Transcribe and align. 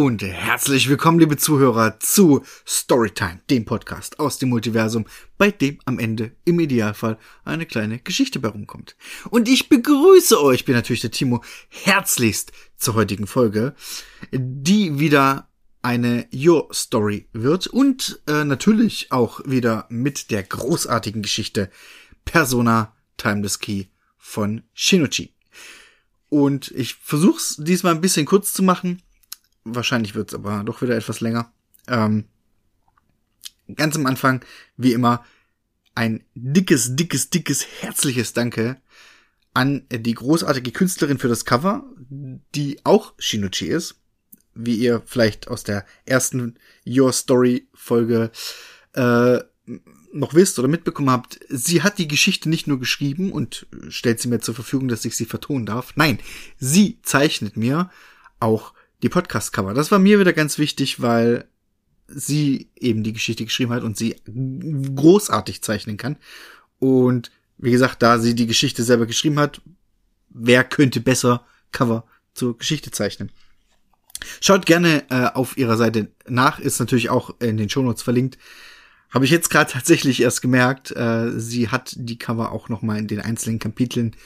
und 0.00 0.22
herzlich 0.22 0.88
willkommen, 0.88 1.18
liebe 1.18 1.36
Zuhörer, 1.36 2.00
zu 2.00 2.42
Storytime, 2.66 3.40
dem 3.50 3.66
Podcast 3.66 4.18
aus 4.18 4.38
dem 4.38 4.48
Multiversum, 4.48 5.04
bei 5.36 5.50
dem 5.50 5.78
am 5.84 5.98
Ende 5.98 6.32
im 6.46 6.58
Idealfall 6.58 7.18
eine 7.44 7.66
kleine 7.66 7.98
Geschichte 7.98 8.40
bei 8.40 8.48
rumkommt. 8.48 8.96
Und 9.28 9.46
ich 9.46 9.68
begrüße 9.68 10.42
euch, 10.42 10.64
bin 10.64 10.74
natürlich 10.74 11.02
der 11.02 11.10
Timo, 11.10 11.44
herzlichst 11.68 12.50
zur 12.78 12.94
heutigen 12.94 13.26
Folge, 13.26 13.74
die 14.32 14.98
wieder 14.98 15.50
eine 15.82 16.26
Your 16.34 16.70
Story 16.72 17.28
wird 17.34 17.66
und 17.66 18.22
äh, 18.26 18.44
natürlich 18.44 19.12
auch 19.12 19.42
wieder 19.44 19.84
mit 19.90 20.30
der 20.30 20.44
großartigen 20.44 21.20
Geschichte 21.20 21.70
Persona 22.24 22.96
Timeless 23.18 23.58
Key 23.58 23.84
von 24.16 24.62
Shinichi. 24.72 25.34
Und 26.30 26.70
ich 26.70 26.94
versuch's 26.94 27.56
diesmal 27.58 27.94
ein 27.94 28.00
bisschen 28.00 28.24
kurz 28.24 28.54
zu 28.54 28.62
machen 28.62 29.02
Wahrscheinlich 29.74 30.14
wird's 30.14 30.34
aber 30.34 30.62
doch 30.64 30.82
wieder 30.82 30.96
etwas 30.96 31.20
länger. 31.20 31.52
Ähm, 31.88 32.24
ganz 33.74 33.96
am 33.96 34.06
Anfang, 34.06 34.44
wie 34.76 34.92
immer, 34.92 35.24
ein 35.94 36.24
dickes, 36.34 36.96
dickes, 36.96 37.30
dickes, 37.30 37.66
herzliches 37.80 38.32
Danke 38.32 38.80
an 39.52 39.82
die 39.90 40.14
großartige 40.14 40.70
Künstlerin 40.70 41.18
für 41.18 41.28
das 41.28 41.44
Cover, 41.44 41.84
die 42.54 42.78
auch 42.84 43.14
Shinichi 43.18 43.66
ist, 43.66 43.96
wie 44.54 44.76
ihr 44.76 45.02
vielleicht 45.04 45.48
aus 45.48 45.64
der 45.64 45.84
ersten 46.04 46.56
Your 46.86 47.12
Story 47.12 47.68
Folge 47.74 48.30
äh, 48.92 49.40
noch 50.12 50.34
wisst 50.34 50.58
oder 50.58 50.68
mitbekommen 50.68 51.10
habt, 51.10 51.38
sie 51.48 51.82
hat 51.82 51.98
die 51.98 52.08
Geschichte 52.08 52.48
nicht 52.48 52.66
nur 52.66 52.78
geschrieben 52.78 53.32
und 53.32 53.66
stellt 53.88 54.20
sie 54.20 54.28
mir 54.28 54.40
zur 54.40 54.54
Verfügung, 54.54 54.88
dass 54.88 55.04
ich 55.04 55.16
sie 55.16 55.24
vertonen 55.24 55.66
darf. 55.66 55.92
Nein, 55.96 56.18
sie 56.58 56.98
zeichnet 57.02 57.56
mir 57.56 57.90
auch 58.40 58.72
die 59.02 59.08
Podcast-Cover. 59.08 59.74
Das 59.74 59.90
war 59.90 59.98
mir 59.98 60.18
wieder 60.18 60.32
ganz 60.32 60.58
wichtig, 60.58 61.00
weil 61.00 61.46
sie 62.06 62.68
eben 62.76 63.02
die 63.02 63.12
Geschichte 63.12 63.44
geschrieben 63.44 63.72
hat 63.72 63.82
und 63.82 63.96
sie 63.96 64.16
großartig 64.96 65.62
zeichnen 65.62 65.96
kann. 65.96 66.16
Und 66.78 67.30
wie 67.58 67.70
gesagt, 67.70 68.02
da 68.02 68.18
sie 68.18 68.34
die 68.34 68.46
Geschichte 68.46 68.82
selber 68.82 69.06
geschrieben 69.06 69.38
hat, 69.38 69.60
wer 70.30 70.64
könnte 70.64 71.00
besser 71.00 71.44
Cover 71.72 72.04
zur 72.34 72.58
Geschichte 72.58 72.90
zeichnen? 72.90 73.30
Schaut 74.40 74.66
gerne 74.66 75.04
äh, 75.10 75.26
auf 75.26 75.56
ihrer 75.56 75.76
Seite 75.76 76.08
nach, 76.28 76.58
ist 76.58 76.78
natürlich 76.78 77.10
auch 77.10 77.34
in 77.40 77.56
den 77.56 77.70
Shownotes 77.70 78.02
verlinkt. 78.02 78.38
Habe 79.10 79.24
ich 79.24 79.30
jetzt 79.30 79.50
gerade 79.50 79.70
tatsächlich 79.72 80.20
erst 80.22 80.42
gemerkt, 80.42 80.90
äh, 80.92 81.30
sie 81.38 81.68
hat 81.68 81.94
die 81.96 82.18
Cover 82.18 82.52
auch 82.52 82.68
noch 82.68 82.82
mal 82.82 82.98
in 82.98 83.06
den 83.06 83.20
einzelnen 83.20 83.58
Kapiteln 83.58 84.16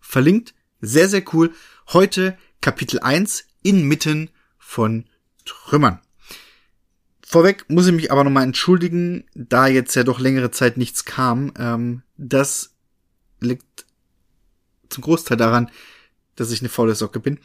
verlinkt. 0.00 0.54
Sehr, 0.80 1.08
sehr 1.08 1.22
cool. 1.32 1.52
Heute 1.92 2.36
Kapitel 2.60 3.00
1, 3.00 3.44
inmitten 3.64 4.30
von 4.58 5.06
Trümmern. 5.44 5.98
Vorweg 7.26 7.64
muss 7.68 7.88
ich 7.88 7.92
mich 7.92 8.12
aber 8.12 8.22
nochmal 8.22 8.44
entschuldigen, 8.44 9.24
da 9.34 9.66
jetzt 9.66 9.96
ja 9.96 10.04
doch 10.04 10.20
längere 10.20 10.52
Zeit 10.52 10.76
nichts 10.76 11.04
kam. 11.04 11.52
Ähm, 11.58 12.02
das 12.16 12.74
liegt 13.40 13.86
zum 14.88 15.02
Großteil 15.02 15.36
daran, 15.36 15.70
dass 16.36 16.52
ich 16.52 16.60
eine 16.60 16.68
faule 16.68 16.94
Socke 16.94 17.18
bin. 17.18 17.40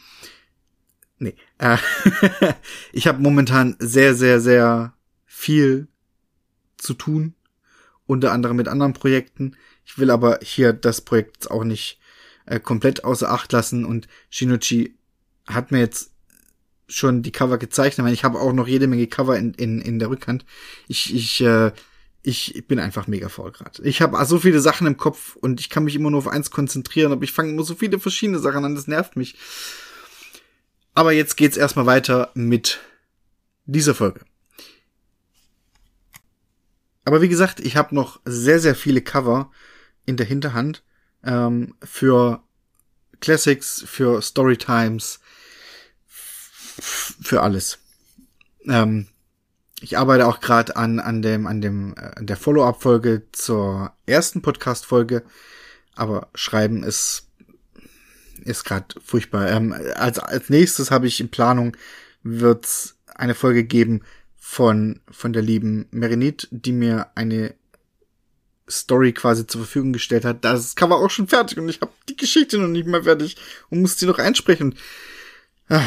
Nee. 1.18 1.36
Äh, 1.58 1.78
ich 2.94 3.08
habe 3.08 3.20
momentan 3.22 3.76
sehr, 3.80 4.14
sehr, 4.14 4.40
sehr 4.40 4.94
viel 5.26 5.88
zu 6.78 6.94
tun. 6.94 7.34
Unter 8.06 8.32
anderem 8.32 8.58
mit 8.58 8.68
anderen 8.68 8.94
Projekten. 8.94 9.56
Ich 9.86 9.98
will 9.98 10.12
aber 10.12 10.40
hier 10.42 10.74
das 10.74 11.02
Projekt 11.02 11.50
auch 11.50 11.64
nicht 11.64 12.00
äh, 12.46 12.60
komplett 12.60 13.04
außer 13.04 13.32
Acht 13.32 13.52
lassen 13.54 13.86
und 13.86 14.08
Shinichi 14.30 14.99
hat 15.50 15.72
mir 15.72 15.80
jetzt 15.80 16.12
schon 16.88 17.22
die 17.22 17.32
Cover 17.32 17.58
gezeichnet, 17.58 18.06
weil 18.06 18.14
ich 18.14 18.24
habe 18.24 18.40
auch 18.40 18.54
noch 18.54 18.68
jede 18.68 18.88
Menge 18.88 19.08
Cover 19.08 19.38
in, 19.38 19.54
in, 19.54 19.82
in 19.82 20.00
der 20.00 20.10
Rückhand. 20.10 20.46
Ich, 20.88 21.14
ich, 21.14 21.42
äh, 21.42 21.72
ich 22.24 22.66
bin 22.68 22.80
einfach 22.80 23.08
mega 23.08 23.30
faul 23.30 23.52
gerade. 23.52 23.82
Ich 23.84 24.02
habe 24.02 24.24
so 24.26 24.40
viele 24.40 24.60
Sachen 24.60 24.88
im 24.88 24.98
Kopf 24.98 25.36
und 25.36 25.60
ich 25.60 25.70
kann 25.70 25.84
mich 25.84 25.96
immer 25.96 26.10
nur 26.10 26.20
auf 26.20 26.28
eins 26.28 26.52
konzentrieren, 26.52 27.12
aber 27.12 27.24
ich 27.24 27.32
fange 27.32 27.52
immer 27.52 27.64
so 27.64 27.76
viele 27.76 28.00
verschiedene 28.00 28.40
Sachen 28.40 28.66
an, 28.66 28.76
das 28.76 28.88
nervt 28.88 29.16
mich. 29.16 29.38
Aber 30.94 31.12
jetzt 31.12 31.38
geht's 31.38 31.58
erstmal 31.58 31.86
weiter 31.86 32.32
mit 32.34 32.80
dieser 33.66 33.96
Folge. 33.96 34.22
Aber 37.06 37.22
wie 37.22 37.30
gesagt, 37.30 37.60
ich 37.60 37.76
habe 37.76 37.96
noch 37.96 38.20
sehr, 38.26 38.60
sehr 38.60 38.76
viele 38.76 39.02
Cover 39.02 39.52
in 40.06 40.18
der 40.18 40.26
Hinterhand 40.26 40.84
ähm, 41.24 41.76
für 41.84 42.44
Classics, 43.22 43.84
für 43.88 44.22
Storytimes, 44.22 45.20
für 46.80 47.42
alles. 47.42 47.80
Ähm, 48.66 49.08
ich 49.82 49.98
arbeite 49.98 50.28
auch 50.28 50.40
gerade 50.40 50.76
an 50.76 51.00
an 51.00 51.22
dem 51.22 51.48
an 51.48 51.62
dem 51.62 51.94
äh, 51.96 52.12
an 52.16 52.28
der 52.28 52.38
Follow-up 52.38 52.82
Folge 52.82 53.24
zur 53.32 53.94
ersten 54.06 54.42
Podcast 54.42 54.86
Folge, 54.86 55.24
aber 55.96 56.30
schreiben 56.36 56.84
ist 56.84 57.28
ist 58.44 58.64
gerade 58.64 58.88
furchtbar. 59.04 59.50
Ähm, 59.50 59.74
als 59.96 60.20
als 60.20 60.50
nächstes 60.50 60.92
habe 60.92 61.08
ich 61.08 61.20
in 61.20 61.30
Planung 61.30 61.76
wird's 62.24 62.98
eine 63.16 63.36
Folge 63.36 63.64
geben 63.64 64.02
von 64.38 65.00
von 65.10 65.34
der 65.34 65.42
lieben 65.42 65.88
Merinit, 65.92 66.48
die 66.52 66.74
mir 66.74 67.08
eine 67.16 67.54
Story 68.70 69.14
quasi 69.14 69.48
zur 69.48 69.62
Verfügung 69.62 69.94
gestellt 69.94 70.26
hat. 70.26 70.44
Das 70.44 70.76
Cover 70.76 70.98
auch 70.98 71.10
schon 71.10 71.28
fertig 71.28 71.58
und 71.58 71.70
ich 71.70 71.82
habe 71.82 71.92
die 72.08 72.16
Geschichte 72.16 72.58
noch 72.58 72.68
nicht 72.68 72.88
mal 72.88 73.04
fertig 73.04 73.38
und 73.70 73.82
muss 73.82 73.98
sie 73.98 74.06
noch 74.06 74.20
einsprechen. 74.20 74.76
Ah, 75.70 75.84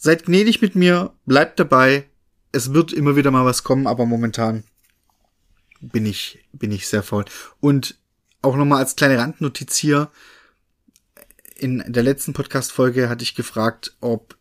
Seid 0.00 0.26
gnädig 0.26 0.62
mit 0.62 0.76
mir, 0.76 1.12
bleibt 1.26 1.58
dabei. 1.58 2.08
Es 2.52 2.72
wird 2.72 2.92
immer 2.92 3.16
wieder 3.16 3.32
mal 3.32 3.44
was 3.44 3.64
kommen, 3.64 3.88
aber 3.88 4.06
momentan 4.06 4.62
bin 5.80 6.06
ich, 6.06 6.38
bin 6.52 6.70
ich 6.70 6.86
sehr 6.86 7.02
faul. 7.02 7.24
Und 7.58 7.96
auch 8.40 8.54
nochmal 8.54 8.78
als 8.78 8.94
kleine 8.94 9.18
Randnotiz 9.18 9.76
hier. 9.76 10.10
In 11.56 11.82
der 11.88 12.04
letzten 12.04 12.32
Podcast-Folge 12.32 13.08
hatte 13.08 13.24
ich 13.24 13.34
gefragt, 13.34 13.96
ob 14.00 14.36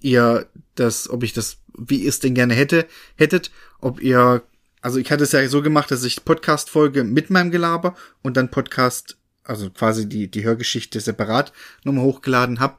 ihr 0.00 0.48
das, 0.74 1.08
ob 1.08 1.22
ich 1.22 1.32
das, 1.32 1.58
wie 1.78 2.02
ihr 2.02 2.08
es 2.08 2.18
denn 2.18 2.34
gerne 2.34 2.54
hätte, 2.54 2.88
hättet, 3.14 3.52
ob 3.78 4.00
ihr, 4.00 4.42
also 4.80 4.98
ich 4.98 5.12
hatte 5.12 5.22
es 5.22 5.30
ja 5.30 5.48
so 5.48 5.62
gemacht, 5.62 5.92
dass 5.92 6.02
ich 6.02 6.24
Podcast-Folge 6.24 7.04
mit 7.04 7.30
meinem 7.30 7.52
Gelaber 7.52 7.94
und 8.22 8.36
dann 8.36 8.50
Podcast, 8.50 9.16
also 9.44 9.70
quasi 9.70 10.08
die, 10.08 10.28
die 10.28 10.42
Hörgeschichte 10.42 10.98
separat 10.98 11.52
nochmal 11.84 12.04
hochgeladen 12.04 12.58
habe 12.58 12.78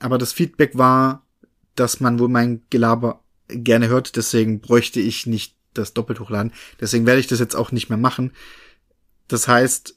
aber 0.00 0.18
das 0.18 0.32
Feedback 0.32 0.76
war, 0.76 1.26
dass 1.74 2.00
man 2.00 2.18
wohl 2.18 2.28
mein 2.28 2.62
Gelaber 2.70 3.22
gerne 3.48 3.88
hört, 3.88 4.16
deswegen 4.16 4.60
bräuchte 4.60 5.00
ich 5.00 5.26
nicht 5.26 5.56
das 5.74 5.94
doppelt 5.94 6.20
hochladen. 6.20 6.52
Deswegen 6.80 7.06
werde 7.06 7.20
ich 7.20 7.26
das 7.26 7.38
jetzt 7.38 7.54
auch 7.54 7.72
nicht 7.72 7.88
mehr 7.88 7.98
machen. 7.98 8.32
Das 9.28 9.48
heißt, 9.48 9.96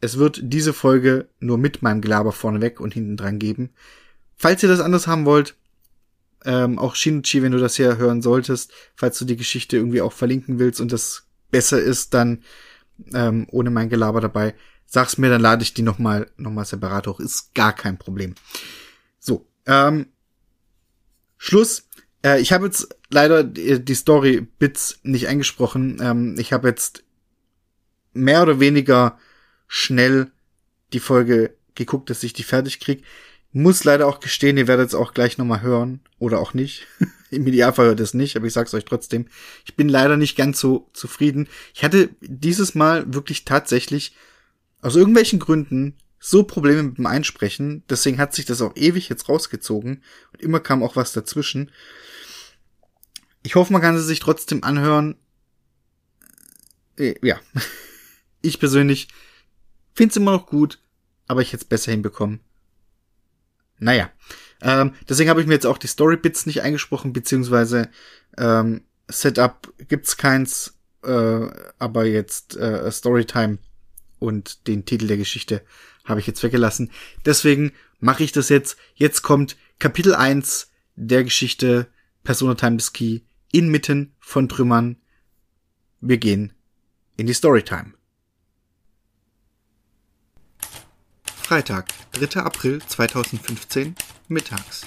es 0.00 0.18
wird 0.18 0.40
diese 0.42 0.72
Folge 0.72 1.28
nur 1.38 1.58
mit 1.58 1.82
meinem 1.82 2.00
Gelaber 2.00 2.32
vorneweg 2.32 2.80
und 2.80 2.94
hinten 2.94 3.16
dran 3.16 3.38
geben. 3.38 3.70
Falls 4.36 4.62
ihr 4.62 4.68
das 4.68 4.80
anders 4.80 5.06
haben 5.06 5.26
wollt, 5.26 5.54
ähm, 6.44 6.78
auch 6.78 6.96
Shinichi, 6.96 7.42
wenn 7.42 7.52
du 7.52 7.58
das 7.58 7.76
hier 7.76 7.98
hören 7.98 8.22
solltest, 8.22 8.72
falls 8.96 9.18
du 9.18 9.24
die 9.24 9.36
Geschichte 9.36 9.76
irgendwie 9.76 10.00
auch 10.00 10.12
verlinken 10.12 10.58
willst 10.58 10.80
und 10.80 10.92
das 10.92 11.28
besser 11.50 11.80
ist, 11.80 12.14
dann 12.14 12.42
ähm, 13.14 13.46
ohne 13.50 13.70
mein 13.70 13.88
Gelaber 13.88 14.20
dabei, 14.20 14.54
sag's 14.86 15.18
mir, 15.18 15.30
dann 15.30 15.40
lade 15.40 15.62
ich 15.62 15.74
die 15.74 15.82
nochmal 15.82 16.30
noch 16.36 16.50
mal 16.50 16.64
separat 16.64 17.06
hoch. 17.06 17.20
Ist 17.20 17.54
gar 17.54 17.72
kein 17.72 17.98
Problem. 17.98 18.34
So, 19.22 19.46
ähm, 19.66 20.06
Schluss. 21.38 21.88
Äh, 22.24 22.40
ich 22.40 22.52
habe 22.52 22.66
jetzt 22.66 22.88
leider 23.08 23.44
die 23.44 23.94
Story-Bits 23.94 24.98
nicht 25.04 25.28
eingesprochen. 25.28 26.00
Ähm, 26.02 26.34
ich 26.38 26.52
habe 26.52 26.66
jetzt 26.66 27.04
mehr 28.12 28.42
oder 28.42 28.58
weniger 28.58 29.16
schnell 29.68 30.32
die 30.92 30.98
Folge 30.98 31.54
geguckt, 31.76 32.10
dass 32.10 32.24
ich 32.24 32.32
die 32.32 32.42
fertig 32.42 32.80
krieg. 32.80 33.04
Muss 33.52 33.84
leider 33.84 34.08
auch 34.08 34.18
gestehen, 34.18 34.56
ihr 34.56 34.66
werdet 34.66 34.88
es 34.88 34.94
auch 34.94 35.14
gleich 35.14 35.38
nochmal 35.38 35.62
hören. 35.62 36.00
Oder 36.18 36.40
auch 36.40 36.52
nicht. 36.52 36.88
Im 37.30 37.46
Idealfall 37.46 37.86
hört 37.86 38.00
es 38.00 38.14
nicht, 38.14 38.36
aber 38.36 38.46
ich 38.46 38.52
sag's 38.52 38.74
euch 38.74 38.84
trotzdem. 38.84 39.28
Ich 39.64 39.76
bin 39.76 39.88
leider 39.88 40.16
nicht 40.16 40.36
ganz 40.36 40.58
so 40.58 40.90
zufrieden. 40.94 41.48
Ich 41.74 41.84
hatte 41.84 42.10
dieses 42.20 42.74
Mal 42.74 43.14
wirklich 43.14 43.44
tatsächlich 43.44 44.16
aus 44.80 44.96
irgendwelchen 44.96 45.38
Gründen 45.38 45.96
so 46.24 46.44
Probleme 46.44 46.84
mit 46.84 46.98
dem 46.98 47.06
Einsprechen. 47.06 47.82
Deswegen 47.90 48.18
hat 48.18 48.32
sich 48.32 48.44
das 48.44 48.62
auch 48.62 48.76
ewig 48.76 49.08
jetzt 49.08 49.28
rausgezogen. 49.28 50.04
Und 50.32 50.40
immer 50.40 50.60
kam 50.60 50.84
auch 50.84 50.94
was 50.94 51.12
dazwischen. 51.12 51.72
Ich 53.42 53.56
hoffe, 53.56 53.72
man 53.72 53.82
kann 53.82 53.98
sie 53.98 54.04
sich 54.04 54.20
trotzdem 54.20 54.62
anhören. 54.62 55.16
Äh, 56.96 57.14
ja. 57.22 57.38
Ich 58.44 58.58
persönlich 58.58 59.06
finde 59.94 60.10
es 60.10 60.16
immer 60.16 60.32
noch 60.32 60.46
gut, 60.46 60.80
aber 61.28 61.42
ich 61.42 61.52
hätte 61.52 61.62
es 61.62 61.68
besser 61.68 61.92
hinbekommen. 61.92 62.40
Naja. 63.78 64.10
Ähm, 64.60 64.94
deswegen 65.08 65.30
habe 65.30 65.40
ich 65.40 65.46
mir 65.46 65.54
jetzt 65.54 65.66
auch 65.66 65.78
die 65.78 65.86
Story-Bits 65.86 66.46
nicht 66.46 66.62
eingesprochen, 66.62 67.12
beziehungsweise 67.12 67.88
ähm, 68.36 68.82
Setup 69.08 69.72
gibt's 69.86 70.16
keins, 70.16 70.76
äh, 71.04 71.46
aber 71.78 72.04
jetzt 72.04 72.56
äh, 72.56 72.90
Storytime 72.90 73.58
und 74.18 74.66
den 74.66 74.84
Titel 74.86 75.06
der 75.06 75.18
Geschichte 75.18 75.62
habe 76.04 76.20
ich 76.20 76.26
jetzt 76.26 76.42
weggelassen. 76.42 76.90
Deswegen 77.24 77.72
mache 78.00 78.24
ich 78.24 78.32
das 78.32 78.48
jetzt. 78.48 78.76
Jetzt 78.94 79.22
kommt 79.22 79.56
Kapitel 79.78 80.14
1 80.14 80.70
der 80.96 81.24
Geschichte 81.24 81.88
Persona 82.24 82.54
Time 82.54 82.76
des 82.76 82.92
Key 82.92 83.20
inmitten 83.52 84.14
von 84.20 84.48
Trümmern. 84.48 84.96
Wir 86.00 86.18
gehen 86.18 86.52
in 87.16 87.26
die 87.26 87.34
Storytime. 87.34 87.94
Freitag, 91.42 91.92
3. 92.12 92.40
April 92.40 92.80
2015, 92.80 93.94
mittags. 94.28 94.86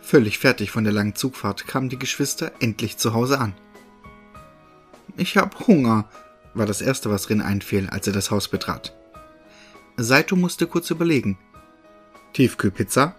Völlig 0.00 0.38
fertig 0.38 0.70
von 0.70 0.84
der 0.84 0.92
langen 0.92 1.14
Zugfahrt 1.14 1.66
kamen 1.66 1.88
die 1.88 1.98
Geschwister 1.98 2.52
endlich 2.60 2.96
zu 2.96 3.12
Hause 3.12 3.38
an. 3.40 3.54
Ich 5.16 5.36
hab 5.36 5.66
Hunger, 5.66 6.08
war 6.54 6.66
das 6.66 6.80
erste, 6.80 7.10
was 7.10 7.30
Rin 7.30 7.40
einfiel, 7.40 7.88
als 7.90 8.06
er 8.06 8.12
das 8.12 8.30
Haus 8.30 8.48
betrat. 8.48 8.94
Saito 9.96 10.36
musste 10.36 10.66
kurz 10.66 10.90
überlegen. 10.90 11.38
Tiefkühlpizza? 12.32 13.14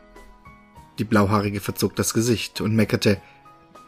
Die 1.00 1.04
Blauhaarige 1.04 1.60
verzog 1.60 1.96
das 1.96 2.14
Gesicht 2.14 2.62
und 2.62 2.76
meckerte, 2.76 3.22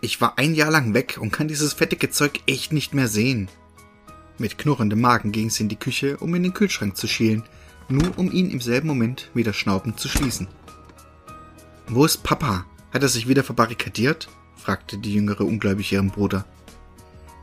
ich 0.01 0.21
war 0.21 0.37
ein 0.37 0.53
Jahr 0.53 0.69
lang 0.69 0.93
weg 0.93 1.17
und 1.19 1.31
kann 1.31 1.47
dieses 1.47 1.73
fettige 1.73 2.09
Zeug 2.09 2.41
echt 2.45 2.71
nicht 2.71 2.93
mehr 2.93 3.07
sehen. 3.07 3.49
Mit 4.37 4.57
knurrendem 4.57 5.01
Magen 5.01 5.31
ging 5.31 5.49
sie 5.49 5.63
in 5.63 5.69
die 5.69 5.75
Küche, 5.75 6.17
um 6.17 6.35
in 6.35 6.43
den 6.43 6.53
Kühlschrank 6.53 6.95
zu 6.95 7.07
schielen, 7.07 7.43
nur 7.89 8.17
um 8.17 8.31
ihn 8.31 8.51
im 8.51 8.61
selben 8.61 8.87
Moment 8.87 9.31
wieder 9.33 9.53
schnaubend 9.53 9.99
zu 9.99 10.07
schließen. 10.07 10.47
Wo 11.87 12.05
ist 12.05 12.23
Papa? 12.23 12.65
Hat 12.91 13.01
er 13.01 13.09
sich 13.09 13.27
wieder 13.27 13.43
verbarrikadiert? 13.43 14.27
fragte 14.55 14.97
die 14.97 15.13
Jüngere 15.13 15.45
ungläubig 15.45 15.91
ihren 15.93 16.11
Bruder. 16.11 16.45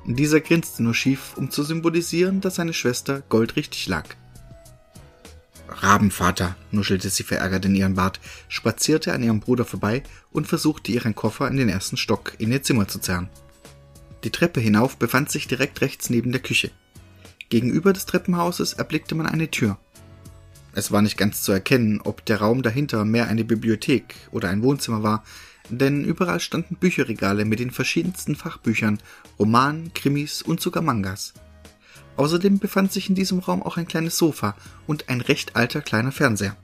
Dieser 0.06 0.40
grinste 0.40 0.82
nur 0.82 0.94
schief, 0.94 1.32
um 1.36 1.50
zu 1.50 1.62
symbolisieren, 1.62 2.40
dass 2.40 2.56
seine 2.56 2.74
Schwester 2.74 3.22
goldrichtig 3.28 3.86
lag. 3.88 4.04
Rabenvater, 5.68 6.56
nuschelte 6.70 7.08
sie 7.08 7.22
verärgert 7.22 7.64
in 7.64 7.74
ihren 7.74 7.94
Bart, 7.94 8.20
spazierte 8.48 9.14
an 9.14 9.22
ihrem 9.22 9.40
Bruder 9.40 9.64
vorbei 9.64 10.02
und 10.30 10.46
versuchte 10.46 10.92
ihren 10.92 11.14
Koffer 11.14 11.48
in 11.48 11.56
den 11.56 11.70
ersten 11.70 11.96
Stock 11.96 12.34
in 12.38 12.52
ihr 12.52 12.62
Zimmer 12.62 12.86
zu 12.86 12.98
zerren. 12.98 13.30
Die 14.24 14.30
Treppe 14.30 14.60
hinauf 14.60 14.98
befand 14.98 15.30
sich 15.30 15.48
direkt 15.48 15.80
rechts 15.80 16.10
neben 16.10 16.32
der 16.32 16.42
Küche. 16.42 16.70
Gegenüber 17.48 17.92
des 17.92 18.06
Treppenhauses 18.06 18.74
erblickte 18.74 19.14
man 19.14 19.26
eine 19.26 19.50
Tür. 19.50 19.78
Es 20.74 20.92
war 20.92 21.02
nicht 21.02 21.16
ganz 21.16 21.42
zu 21.42 21.52
erkennen, 21.52 22.00
ob 22.02 22.24
der 22.24 22.40
Raum 22.40 22.62
dahinter 22.62 23.04
mehr 23.04 23.28
eine 23.28 23.44
Bibliothek 23.44 24.14
oder 24.32 24.48
ein 24.48 24.62
Wohnzimmer 24.62 25.02
war, 25.02 25.24
denn 25.70 26.04
überall 26.04 26.40
standen 26.40 26.76
Bücherregale 26.76 27.44
mit 27.44 27.58
den 27.58 27.70
verschiedensten 27.70 28.36
Fachbüchern, 28.36 28.98
Romanen, 29.38 29.92
Krimis 29.94 30.42
und 30.42 30.60
sogar 30.60 30.82
Mangas. 30.82 31.34
Außerdem 32.16 32.58
befand 32.58 32.92
sich 32.92 33.08
in 33.08 33.14
diesem 33.14 33.40
Raum 33.40 33.62
auch 33.62 33.76
ein 33.76 33.88
kleines 33.88 34.18
Sofa 34.18 34.54
und 34.86 35.08
ein 35.08 35.20
recht 35.20 35.56
alter 35.56 35.80
kleiner 35.80 36.12
Fernseher. 36.12 36.56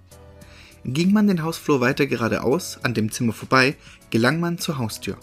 Ging 0.85 1.13
man 1.13 1.27
den 1.27 1.43
Hausflur 1.43 1.81
weiter 1.81 2.07
geradeaus, 2.07 2.79
an 2.83 2.95
dem 2.95 3.11
Zimmer 3.11 3.33
vorbei, 3.33 3.77
gelang 4.11 4.41
man 4.41 4.59
zur 4.59 4.79
Haustür. 4.79 5.19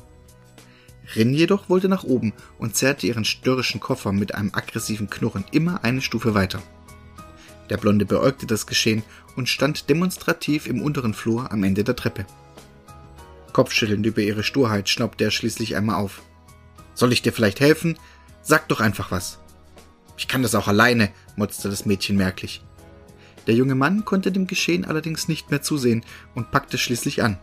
Rin 1.16 1.34
jedoch 1.34 1.70
wollte 1.70 1.88
nach 1.88 2.04
oben 2.04 2.34
und 2.60 2.76
zerrte 2.76 3.08
ihren 3.08 3.26
störrischen 3.26 3.80
Koffer 3.80 4.12
mit 4.12 4.36
einem 4.36 4.54
aggressiven 4.54 5.10
Knurren 5.10 5.46
immer 5.52 5.84
eine 5.84 6.02
Stufe 6.02 6.34
weiter. 6.34 6.62
Der 7.70 7.78
Blonde 7.78 8.06
beäugte 8.06 8.46
das 8.46 8.68
Geschehen 8.68 9.04
und 9.36 9.50
stand 9.50 9.90
demonstrativ 9.90 10.68
im 10.68 10.82
unteren 10.82 11.14
Flur 11.14 11.52
am 11.52 11.64
Ende 11.64 11.84
der 11.84 11.96
Treppe. 11.96 12.26
Kopfschüttelnd 13.58 14.06
über 14.06 14.22
ihre 14.22 14.44
Sturheit 14.44 14.88
schnaubte 14.88 15.24
er 15.24 15.32
schließlich 15.32 15.76
einmal 15.76 15.96
auf. 15.96 16.22
Soll 16.94 17.12
ich 17.12 17.24
dir 17.24 17.34
vielleicht 17.34 17.60
helfen? 17.60 17.98
Sag 18.44 18.68
doch 18.68 18.80
einfach 18.80 19.10
was. 19.10 19.40
Ich 20.16 20.28
kann 20.28 20.44
das 20.44 20.54
auch 20.54 20.68
alleine, 20.68 21.10
motzte 21.38 21.68
das 21.68 21.84
Mädchen 21.84 22.18
merklich. 22.18 22.62
Der 23.48 23.56
junge 23.56 23.74
Mann 23.74 24.06
konnte 24.06 24.32
dem 24.32 24.46
Geschehen 24.46 24.86
allerdings 24.86 25.28
nicht 25.28 25.50
mehr 25.50 25.64
zusehen 25.64 26.06
und 26.36 26.52
packte 26.52 26.78
schließlich 26.78 27.24
an. 27.24 27.40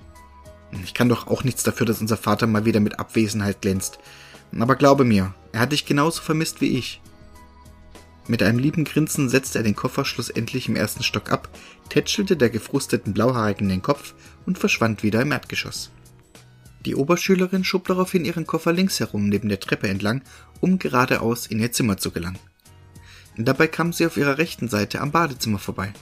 Ich 0.85 0.95
kann 0.95 1.09
doch 1.09 1.27
auch 1.27 1.43
nichts 1.43 1.65
dafür, 1.65 1.85
dass 1.85 2.01
unser 2.01 2.17
Vater 2.17 2.47
mal 2.47 2.65
wieder 2.65 2.79
mit 2.79 3.01
Abwesenheit 3.01 3.61
glänzt. 3.61 3.99
Aber 4.57 4.77
glaube 4.77 5.03
mir, 5.03 5.35
er 5.51 5.59
hat 5.59 5.73
dich 5.73 5.85
genauso 5.85 6.23
vermisst 6.23 6.61
wie 6.61 6.79
ich. 6.79 7.01
Mit 8.29 8.41
einem 8.41 8.61
lieben 8.61 8.85
Grinsen 8.85 9.29
setzte 9.29 9.59
er 9.59 9.65
den 9.65 9.75
Koffer 9.75 10.05
schlussendlich 10.05 10.69
im 10.69 10.77
ersten 10.77 11.03
Stock 11.03 11.33
ab, 11.33 11.49
tätschelte 11.89 12.37
der 12.37 12.51
gefrusteten 12.51 13.15
Blauhaarigen 13.15 13.69
den 13.69 13.83
Kopf 13.83 14.15
und 14.47 14.61
verschwand 14.61 15.03
wieder 15.03 15.21
im 15.21 15.33
Erdgeschoss. 15.33 15.91
Die 16.85 16.95
Oberschülerin 16.95 17.65
schob 17.65 17.89
daraufhin 17.89 18.25
ihren 18.25 18.47
Koffer 18.47 18.73
links 18.73 19.01
herum 19.01 19.29
neben 19.29 19.49
der 19.49 19.61
Treppe 19.61 19.89
entlang, 19.89 20.23
um 20.61 20.79
geradeaus 20.79 21.47
in 21.47 21.61
ihr 21.61 21.73
Zimmer 21.73 21.97
zu 21.97 22.11
gelangen. 22.11 22.39
Dabei 23.37 23.67
kam 23.67 23.93
sie 23.93 24.07
auf 24.07 24.17
ihrer 24.17 24.39
rechten 24.39 24.69
Seite 24.69 25.01
am 25.01 25.11
Badezimmer 25.11 25.59
vorbei. 25.59 25.93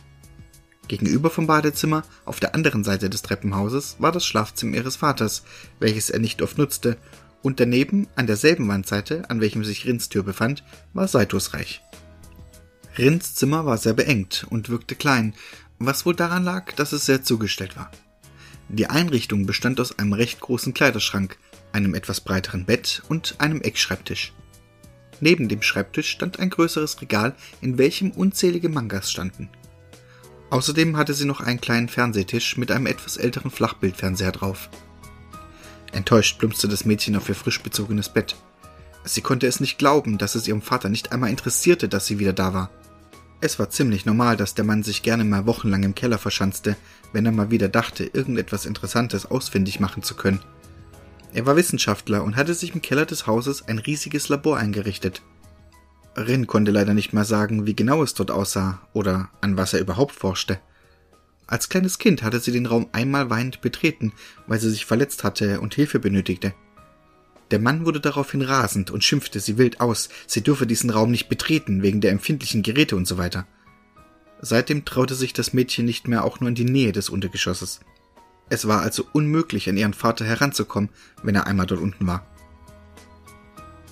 Gegenüber 0.89 1.31
vom 1.31 1.47
Badezimmer, 1.47 2.03
auf 2.25 2.41
der 2.41 2.55
anderen 2.55 2.85
Seite 2.85 3.09
des 3.09 3.23
Treppenhauses, 3.23 3.97
war 3.99 4.13
das 4.13 4.27
Schlafzimmer 4.27 4.77
ihres 4.77 4.97
Vaters, 4.97 5.45
welches 5.79 6.11
er 6.11 6.19
nicht 6.19 6.43
oft 6.43 6.59
nutzte, 6.59 6.99
und 7.43 7.61
daneben, 7.61 8.09
an 8.15 8.27
derselben 8.27 8.69
Wandseite, 8.69 9.29
an 9.31 9.41
welchem 9.41 9.65
sich 9.65 9.87
Rins 9.87 10.09
Tür 10.09 10.23
befand, 10.23 10.65
war 10.93 11.09
Saitos 11.09 11.55
Reich. 11.55 11.83
Rins 12.99 13.35
Zimmer 13.35 13.65
war 13.65 13.79
sehr 13.79 13.95
beengt 13.95 14.47
und 14.51 14.69
wirkte 14.69 14.95
klein, 14.95 15.35
was 15.79 16.05
wohl 16.05 16.15
daran 16.15 16.45
lag, 16.45 16.73
dass 16.73 16.93
es 16.93 17.07
sehr 17.07 17.23
zugestellt 17.23 17.77
war. 17.77 17.91
Die 18.73 18.87
Einrichtung 18.87 19.45
bestand 19.45 19.79
aus 19.81 19.99
einem 19.99 20.15
recht 20.15 20.41
großen 20.41 20.73
Kleiderschrank, 20.73 21.37
einem 21.73 21.95
etwas 21.95 22.23
breiteren 22.23 22.65
Bett 22.65 23.03
und 23.07 23.35
einem 23.37 23.61
Eckschreibtisch. 23.61 24.33
Neben 25.21 25.51
dem 25.51 25.61
Schreibtisch 25.61 26.09
stand 26.09 26.41
ein 26.41 26.49
größeres 26.49 27.03
Regal, 27.03 27.37
in 27.61 27.77
welchem 27.77 28.13
unzählige 28.13 28.71
Mangas 28.71 29.13
standen. 29.13 29.51
Außerdem 30.49 30.97
hatte 30.97 31.13
sie 31.13 31.27
noch 31.27 31.41
einen 31.41 31.61
kleinen 31.61 31.91
Fernsehtisch 31.91 32.57
mit 32.57 32.71
einem 32.71 32.87
etwas 32.87 33.19
älteren 33.19 33.51
Flachbildfernseher 33.51 34.33
drauf. 34.33 34.71
Enttäuscht 35.93 36.39
plumpste 36.39 36.67
das 36.67 36.87
Mädchen 36.87 37.15
auf 37.17 37.29
ihr 37.29 37.35
frisch 37.35 37.61
bezogenes 37.61 38.09
Bett. 38.09 38.37
Sie 39.05 39.21
konnte 39.21 39.47
es 39.47 39.61
nicht 39.61 39.77
glauben, 39.77 40.17
dass 40.17 40.35
es 40.35 40.49
ihrem 40.49 40.63
Vater 40.63 40.89
nicht 40.89 41.13
einmal 41.13 41.29
interessierte, 41.29 41.91
dass 41.91 42.07
sie 42.07 42.19
wieder 42.19 42.33
da 42.33 42.55
war. 42.55 42.71
Es 43.45 43.59
war 43.59 43.71
ziemlich 43.71 44.07
normal, 44.07 44.37
dass 44.37 44.55
der 44.55 44.65
Mann 44.65 44.85
sich 44.85 45.03
gerne 45.03 45.25
mal 45.25 45.47
wochenlang 45.47 45.83
im 45.83 45.97
Keller 45.97 46.19
verschanzte, 46.19 46.77
wenn 47.13 47.27
er 47.27 47.33
mal 47.33 47.51
wieder 47.51 47.69
dachte, 47.69 48.05
irgendetwas 48.05 48.67
Interessantes 48.67 49.27
ausfindig 49.27 49.81
machen 49.81 50.05
zu 50.05 50.15
können. 50.15 50.39
Er 51.35 51.45
war 51.45 51.57
Wissenschaftler 51.57 52.23
und 52.23 52.37
hatte 52.37 52.55
sich 52.55 52.73
im 52.73 52.83
Keller 52.83 53.05
des 53.05 53.27
Hauses 53.27 53.67
ein 53.67 53.81
riesiges 53.81 54.29
Labor 54.29 54.59
eingerichtet. 54.59 55.23
Rin 56.17 56.47
konnte 56.47 56.71
leider 56.71 56.95
nicht 56.95 57.13
mehr 57.15 57.25
sagen, 57.25 57.67
wie 57.67 57.75
genau 57.75 58.05
es 58.05 58.15
dort 58.15 58.31
aussah 58.31 58.81
oder 58.93 59.29
an 59.41 59.57
was 59.57 59.75
er 59.75 59.81
überhaupt 59.81 60.15
forschte. 60.15 60.61
Als 61.49 61.69
kleines 61.69 61.99
Kind 61.99 62.23
hatte 62.23 62.39
sie 62.39 62.53
den 62.53 62.67
Raum 62.67 62.91
einmal 62.93 63.29
weinend 63.29 63.61
betreten, 63.61 64.13
weil 64.47 64.61
sie 64.61 64.71
sich 64.71 64.87
verletzt 64.87 65.25
hatte 65.25 65.61
und 65.61 65.75
Hilfe 65.75 65.99
benötigte. 65.99 66.55
Der 67.53 67.59
Mann 67.59 67.85
wurde 67.85 68.01
daraufhin 68.01 68.41
rasend 68.41 68.91
und 68.91 69.05
schimpfte 69.05 69.39
sie 69.39 69.59
wild 69.59 69.79
aus, 69.81 70.09
sie 70.27 70.43
dürfe 70.43 70.67
diesen 70.67 70.89
Raum 70.89 71.11
nicht 71.11 71.29
betreten 71.29 71.83
wegen 71.83 72.01
der 72.01 72.11
empfindlichen 72.11 72.63
Geräte 72.63 72.97
und 72.97 73.07
so 73.07 73.19
weiter. 73.19 73.47
Seitdem 74.41 74.87
traute 74.87 75.15
sich 75.15 75.35
das 75.35 75.53
Mädchen 75.53 75.85
nicht 75.85 76.09
mehr 76.09 76.25
auch 76.25 76.41
nur 76.41 76.49
in 76.49 76.55
die 76.55 76.65
Nähe 76.65 76.93
des 76.93 77.11
Untergeschosses. 77.11 77.81
Es 78.49 78.67
war 78.67 78.81
also 78.81 79.05
unmöglich, 79.13 79.69
an 79.69 79.77
ihren 79.77 79.93
Vater 79.93 80.25
heranzukommen, 80.25 80.89
wenn 81.23 81.35
er 81.35 81.47
einmal 81.47 81.67
dort 81.67 81.83
unten 81.83 82.07
war. 82.07 82.27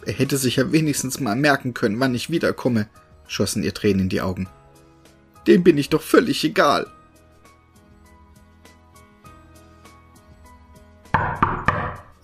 Er 0.06 0.14
hätte 0.14 0.38
sich 0.38 0.56
ja 0.56 0.72
wenigstens 0.72 1.20
mal 1.20 1.36
merken 1.36 1.74
können, 1.74 2.00
wann 2.00 2.14
ich 2.14 2.30
wiederkomme, 2.30 2.88
schossen 3.28 3.62
ihr 3.62 3.74
Tränen 3.74 4.04
in 4.04 4.08
die 4.08 4.22
Augen. 4.22 4.48
Dem 5.46 5.62
bin 5.62 5.76
ich 5.76 5.90
doch 5.90 6.02
völlig 6.02 6.42
egal. 6.44 6.86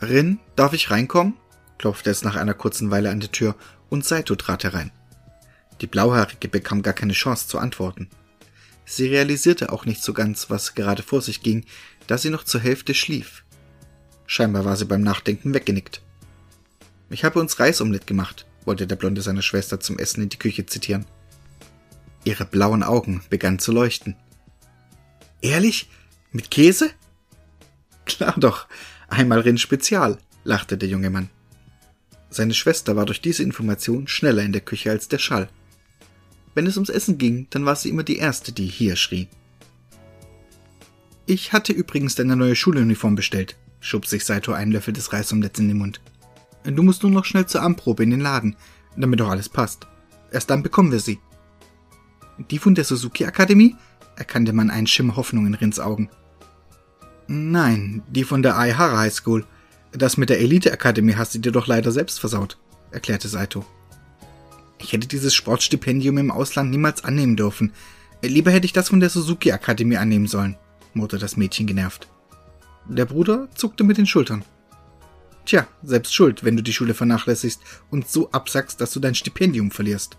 Rin, 0.09 0.39
darf 0.55 0.73
ich 0.73 0.91
reinkommen? 0.91 1.35
klopfte 1.79 2.11
es 2.11 2.23
nach 2.23 2.37
einer 2.37 2.55
kurzen 2.55 2.91
Weile 2.91 3.11
an 3.11 3.21
die 3.21 3.29
Tür 3.29 3.55
und 3.89 4.05
Saito 4.05 4.35
trat 4.35 4.65
herein. 4.65 4.91
Die 5.81 5.87
Blauhaarige 5.87 6.49
bekam 6.49 6.83
gar 6.83 6.95
keine 6.95 7.13
Chance 7.13 7.49
zu 7.49 7.59
antworten. 7.59 8.09
Sie 8.85 9.09
realisierte 9.09 9.73
auch 9.73 9.85
nicht 9.85 10.03
so 10.03 10.13
ganz, 10.13 10.49
was 10.49 10.75
gerade 10.75 11.03
vor 11.03 11.21
sich 11.21 11.43
ging, 11.43 11.65
da 12.07 12.17
sie 12.19 12.31
noch 12.31 12.45
zur 12.45 12.61
Hälfte 12.61 12.95
schlief. 12.95 13.45
Scheinbar 14.27 14.65
war 14.65 14.77
sie 14.77 14.85
beim 14.85 15.03
Nachdenken 15.03 15.55
weggenickt. 15.55 16.03
Ich 17.11 17.25
habe 17.25 17.39
uns 17.41 17.61
Reisomelett 17.61 18.07
gemacht, 18.07 18.47
wollte 18.65 18.87
der 18.87 18.97
Blonde 18.97 19.23
seiner 19.23 19.43
Schwester 19.43 19.81
zum 19.81 19.99
Essen 19.99 20.23
in 20.23 20.29
die 20.29 20.39
Küche 20.39 20.67
zitieren. 20.67 21.05
Ihre 22.25 22.45
blauen 22.45 22.83
Augen 22.83 23.23
begannen 23.29 23.59
zu 23.59 23.73
leuchten. 23.73 24.17
Ehrlich? 25.43 25.89
Mit 26.33 26.51
Käse? 26.51 26.91
Klar 28.05 28.35
doch, 28.37 28.67
einmal 29.09 29.41
Rind 29.41 29.61
Spezial, 29.61 30.19
lachte 30.45 30.79
der 30.79 30.89
junge 30.89 31.11
Mann. 31.11 31.29
Seine 32.31 32.55
Schwester 32.55 32.97
war 32.97 33.07
durch 33.07 33.21
diese 33.21 33.43
Information 33.43 34.09
schneller 34.09 34.43
in 34.43 34.53
der 34.53 34.61
Küche 34.61 34.91
als 34.91 35.09
der 35.09 35.19
Schall. 35.19 35.49
Wenn 36.55 36.67
es 36.67 36.77
ums 36.77 36.89
Essen 36.89 37.19
ging, 37.19 37.47
dann 37.51 37.65
war 37.65 37.77
sie 37.77 37.91
immer 37.91 38.03
die 38.03 38.17
Erste, 38.17 38.53
die 38.53 38.67
hier 38.67 38.97
schrie. 38.97 39.29
Ich 41.27 41.53
hatte 41.53 41.73
übrigens 41.73 42.15
deine 42.15 42.37
neue 42.37 42.57
Schuluniform 42.57 43.15
bestellt, 43.15 43.57
schob 43.81 44.07
sich 44.07 44.25
Saito 44.25 44.53
einen 44.53 44.73
Löffel 44.73 44.95
des 44.95 45.13
Reisomelettes 45.13 45.61
in 45.61 45.69
den 45.69 45.79
Mund. 45.79 46.01
Du 46.65 46.83
musst 46.83 47.03
nur 47.03 47.13
noch 47.13 47.25
schnell 47.25 47.47
zur 47.47 47.63
Anprobe 47.63 48.03
in 48.03 48.11
den 48.11 48.21
Laden, 48.21 48.57
damit 48.97 49.21
doch 49.21 49.29
alles 49.29 49.49
passt. 49.49 49.87
Erst 50.33 50.51
dann 50.51 50.63
bekommen 50.63 50.93
wir 50.93 51.01
sie. 51.01 51.19
Die 52.51 52.59
von 52.59 52.75
der 52.75 52.85
Suzuki 52.85 53.25
Akademie? 53.25 53.77
erkannte 54.17 54.53
man 54.53 54.71
einen 54.71 54.87
Schimmer 54.87 55.17
Hoffnung 55.17 55.47
in 55.47 55.55
Rins 55.55 55.79
Augen. 55.79 56.09
Nein, 57.29 58.03
die 58.09 58.25
von 58.25 58.43
der 58.43 58.57
Aihara 58.57 58.99
High 58.99 59.13
School. 59.13 59.45
Das 59.93 60.17
mit 60.17 60.31
der 60.31 60.41
Elite-Akademie 60.41 61.15
hast 61.15 61.35
du 61.35 61.39
dir 61.39 61.53
doch 61.53 61.67
leider 61.67 61.91
selbst 61.91 62.21
versaut, 62.21 62.59
erklärte 62.91 63.29
Saito. 63.29 63.65
Ich 64.79 64.93
hätte 64.93 65.09
dieses 65.09 65.35
Sportstipendium 65.35 66.19
im 66.19 66.31
Ausland 66.31 66.71
niemals 66.71 67.05
annehmen 67.05 67.37
dürfen. 67.37 67.73
Lieber 68.23 68.51
hätte 68.51 68.67
ich 68.67 68.73
das 68.73 68.91
von 68.91 69.01
der 69.01 69.11
Suzuki-Akademie 69.11 69.97
annehmen 69.97 70.27
sollen, 70.27 70.57
murrte 70.95 71.19
das 71.19 71.37
Mädchen 71.37 71.67
genervt. 71.67 72.09
Der 72.89 73.07
Bruder 73.07 73.49
zuckte 73.55 73.85
mit 73.85 73.99
den 73.99 74.07
Schultern. 74.07 74.45
Tja, 75.45 75.67
selbst 75.83 76.15
schuld, 76.15 76.45
wenn 76.45 76.57
du 76.57 76.63
die 76.63 76.73
Schule 76.73 76.95
vernachlässigst 76.95 77.61
und 77.91 78.09
so 78.09 78.31
absackst, 78.33 78.81
dass 78.81 78.93
du 78.93 79.01
dein 79.01 79.15
Stipendium 79.15 79.71
verlierst. 79.71 80.19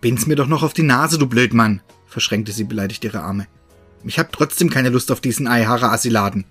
Bin's 0.00 0.26
mir 0.26 0.36
doch 0.36 0.46
noch 0.46 0.62
auf 0.62 0.72
die 0.72 0.82
Nase, 0.82 1.18
du 1.18 1.26
Blödmann, 1.26 1.82
verschränkte 2.06 2.52
sie 2.52 2.64
beleidigt 2.64 3.04
ihre 3.04 3.20
Arme. 3.20 3.46
Ich 4.06 4.18
hab 4.18 4.32
trotzdem 4.32 4.68
keine 4.68 4.90
Lust 4.90 5.10
auf 5.10 5.20
diesen 5.20 5.46
Aihara-Asiladen. 5.46 6.44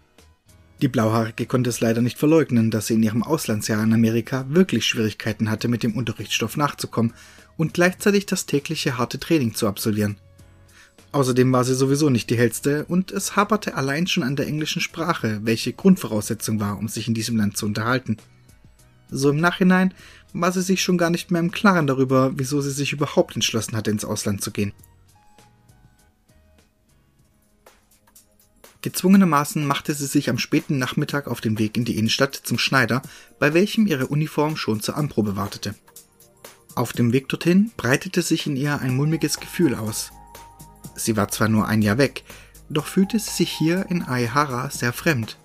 Die 0.81 0.87
Blauhaarige 0.87 1.45
konnte 1.45 1.69
es 1.69 1.81
leider 1.81 2.01
nicht 2.01 2.17
verleugnen, 2.17 2.71
dass 2.71 2.87
sie 2.87 2.95
in 2.95 3.03
ihrem 3.03 3.23
Auslandsjahr 3.23 3.83
in 3.83 3.93
Amerika 3.93 4.45
wirklich 4.49 4.85
Schwierigkeiten 4.85 5.49
hatte, 5.49 5.67
mit 5.67 5.83
dem 5.83 5.95
Unterrichtsstoff 5.95 6.57
nachzukommen 6.57 7.13
und 7.55 7.73
gleichzeitig 7.73 8.25
das 8.25 8.47
tägliche 8.47 8.97
harte 8.97 9.19
Training 9.19 9.53
zu 9.53 9.67
absolvieren. 9.67 10.17
Außerdem 11.11 11.51
war 11.53 11.63
sie 11.63 11.75
sowieso 11.75 12.09
nicht 12.09 12.31
die 12.31 12.37
hellste 12.37 12.85
und 12.85 13.11
es 13.11 13.35
haperte 13.35 13.75
allein 13.75 14.07
schon 14.07 14.23
an 14.23 14.35
der 14.35 14.47
englischen 14.47 14.81
Sprache, 14.81 15.41
welche 15.43 15.71
Grundvoraussetzung 15.71 16.59
war, 16.59 16.79
um 16.79 16.87
sich 16.87 17.07
in 17.07 17.13
diesem 17.13 17.37
Land 17.37 17.55
zu 17.55 17.67
unterhalten. 17.67 18.17
So 19.11 19.29
im 19.29 19.37
Nachhinein 19.37 19.93
war 20.33 20.51
sie 20.51 20.63
sich 20.63 20.81
schon 20.81 20.97
gar 20.97 21.11
nicht 21.11 21.29
mehr 21.29 21.39
im 21.39 21.51
Klaren 21.51 21.85
darüber, 21.85 22.31
wieso 22.35 22.61
sie 22.61 22.71
sich 22.71 22.93
überhaupt 22.93 23.35
entschlossen 23.35 23.77
hatte, 23.77 23.91
ins 23.91 24.05
Ausland 24.05 24.41
zu 24.41 24.49
gehen. 24.49 24.73
Gezwungenermaßen 28.83 29.65
machte 29.65 29.93
sie 29.93 30.05
sich 30.05 30.29
am 30.29 30.37
späten 30.37 30.77
Nachmittag 30.77 31.27
auf 31.27 31.39
den 31.39 31.57
Weg 31.57 31.77
in 31.77 31.85
die 31.85 31.97
Innenstadt 31.97 32.35
zum 32.35 32.59
Schneider, 32.59 33.01
bei 33.39 33.53
welchem 33.53 33.87
ihre 33.87 34.07
Uniform 34.07 34.57
schon 34.57 34.81
zur 34.81 34.97
Anprobe 34.97 35.37
wartete. 35.37 35.73
Auf 36.75 36.91
dem 36.91 37.13
Weg 37.13 37.29
dorthin 37.29 37.71
breitete 37.77 38.21
sich 38.21 38.45
in 38.45 38.57
ihr 38.57 38.81
ein 38.81 38.93
mulmiges 38.93 39.39
Gefühl 39.39 39.75
aus. 39.75 40.11
Sie 40.95 41.15
war 41.15 41.29
zwar 41.29 41.47
nur 41.47 41.65
ein 41.67 41.81
Jahr 41.81 41.97
weg, 41.97 42.25
doch 42.69 42.85
fühlte 42.85 43.17
sie 43.19 43.31
sich 43.31 43.49
hier 43.49 43.85
in 43.89 44.03
Aihara 44.03 44.69
sehr 44.69 44.91
fremd. 44.91 45.37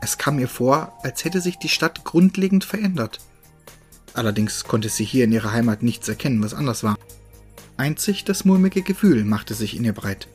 Es 0.00 0.16
kam 0.16 0.38
ihr 0.38 0.48
vor, 0.48 0.98
als 1.02 1.24
hätte 1.26 1.42
sich 1.42 1.58
die 1.58 1.68
Stadt 1.68 2.04
grundlegend 2.04 2.64
verändert. 2.64 3.20
Allerdings 4.14 4.64
konnte 4.64 4.88
sie 4.88 5.04
hier 5.04 5.24
in 5.24 5.32
ihrer 5.32 5.52
Heimat 5.52 5.82
nichts 5.82 6.08
erkennen, 6.08 6.42
was 6.42 6.54
anders 6.54 6.84
war. 6.84 6.96
Einzig 7.76 8.24
das 8.24 8.46
mulmige 8.46 8.80
Gefühl 8.80 9.26
machte 9.26 9.52
sich 9.52 9.76
in 9.76 9.84
ihr 9.84 9.92
breit. 9.92 10.26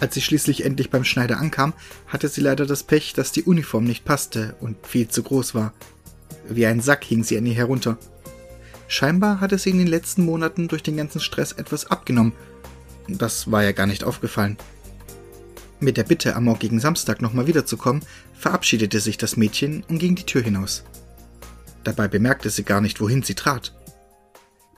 Als 0.00 0.14
sie 0.14 0.20
schließlich 0.20 0.64
endlich 0.64 0.90
beim 0.90 1.04
Schneider 1.04 1.38
ankam, 1.38 1.72
hatte 2.06 2.28
sie 2.28 2.40
leider 2.40 2.66
das 2.66 2.84
Pech, 2.84 3.14
dass 3.14 3.32
die 3.32 3.42
Uniform 3.42 3.84
nicht 3.84 4.04
passte 4.04 4.54
und 4.60 4.86
viel 4.86 5.08
zu 5.08 5.22
groß 5.22 5.54
war. 5.54 5.72
Wie 6.48 6.66
ein 6.66 6.80
Sack 6.80 7.04
hing 7.04 7.24
sie 7.24 7.36
an 7.36 7.46
ihr 7.46 7.54
herunter. 7.54 7.98
Scheinbar 8.86 9.40
hatte 9.40 9.58
sie 9.58 9.70
in 9.70 9.78
den 9.78 9.86
letzten 9.86 10.24
Monaten 10.24 10.68
durch 10.68 10.82
den 10.82 10.96
ganzen 10.96 11.20
Stress 11.20 11.52
etwas 11.52 11.86
abgenommen. 11.90 12.32
Das 13.08 13.50
war 13.50 13.64
ja 13.64 13.72
gar 13.72 13.86
nicht 13.86 14.04
aufgefallen. 14.04 14.56
Mit 15.80 15.96
der 15.96 16.04
Bitte, 16.04 16.36
am 16.36 16.44
morgigen 16.44 16.80
Samstag 16.80 17.20
nochmal 17.20 17.46
wiederzukommen, 17.46 18.02
verabschiedete 18.34 19.00
sich 19.00 19.18
das 19.18 19.36
Mädchen 19.36 19.84
und 19.88 19.98
ging 19.98 20.14
die 20.14 20.26
Tür 20.26 20.42
hinaus. 20.42 20.84
Dabei 21.84 22.08
bemerkte 22.08 22.50
sie 22.50 22.64
gar 22.64 22.80
nicht, 22.80 23.00
wohin 23.00 23.22
sie 23.22 23.34
trat. 23.34 23.74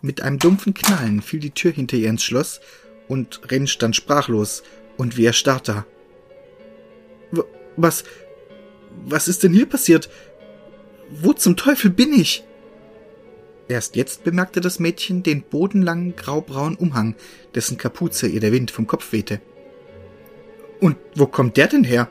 Mit 0.02 0.22
einem 0.22 0.38
dumpfen 0.38 0.74
Knallen 0.74 1.22
fiel 1.22 1.40
die 1.40 1.50
Tür 1.50 1.72
hinter 1.72 1.96
ihr 1.96 2.08
ins 2.08 2.24
Schloss 2.24 2.60
und 3.08 3.40
Ren 3.50 3.66
stand 3.66 3.96
sprachlos 3.96 4.62
und 5.00 5.16
wie 5.16 5.24
erstarrt 5.24 5.66
da. 5.66 5.86
Was, 7.76 8.04
was 9.06 9.28
ist 9.28 9.42
denn 9.42 9.54
hier 9.54 9.64
passiert? 9.64 10.10
Wo 11.08 11.32
zum 11.32 11.56
Teufel 11.56 11.90
bin 11.90 12.12
ich? 12.12 12.44
Erst 13.66 13.96
jetzt 13.96 14.24
bemerkte 14.24 14.60
das 14.60 14.78
Mädchen 14.78 15.22
den 15.22 15.42
bodenlangen 15.42 16.16
graubraunen 16.16 16.76
Umhang, 16.76 17.14
dessen 17.54 17.78
Kapuze 17.78 18.28
ihr 18.28 18.40
der 18.40 18.52
Wind 18.52 18.70
vom 18.70 18.86
Kopf 18.86 19.12
wehte. 19.12 19.40
Und 20.80 20.98
wo 21.14 21.26
kommt 21.26 21.56
der 21.56 21.68
denn 21.68 21.84
her? 21.84 22.10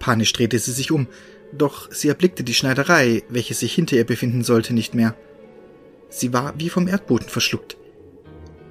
Panisch 0.00 0.32
drehte 0.32 0.58
sie 0.58 0.72
sich 0.72 0.90
um, 0.90 1.06
doch 1.52 1.92
sie 1.92 2.08
erblickte 2.08 2.42
die 2.42 2.54
Schneiderei, 2.54 3.22
welche 3.28 3.54
sich 3.54 3.74
hinter 3.74 3.94
ihr 3.96 4.06
befinden 4.06 4.42
sollte, 4.42 4.74
nicht 4.74 4.94
mehr. 4.94 5.14
Sie 6.08 6.32
war 6.32 6.54
wie 6.58 6.68
vom 6.68 6.88
Erdboden 6.88 7.28
verschluckt. 7.28 7.76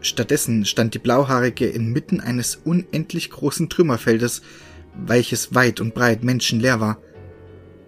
Stattdessen 0.02 0.66
stand 0.66 0.96
die 0.96 1.00
Blauhaarige 1.00 1.68
inmitten 1.68 2.20
eines 2.20 2.56
unendlich 2.56 3.30
großen 3.30 3.70
Trümmerfeldes, 3.70 4.42
welches 4.96 5.54
weit 5.54 5.80
und 5.80 5.94
breit 5.94 6.24
menschenleer 6.24 6.80
war. 6.80 6.98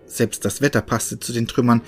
Selbst 0.05 0.46
das 0.46 0.62
Wetter 0.62 0.82
passte 0.82 1.20
zu 1.20 1.34
den 1.34 1.48
Trümmern, 1.48 1.82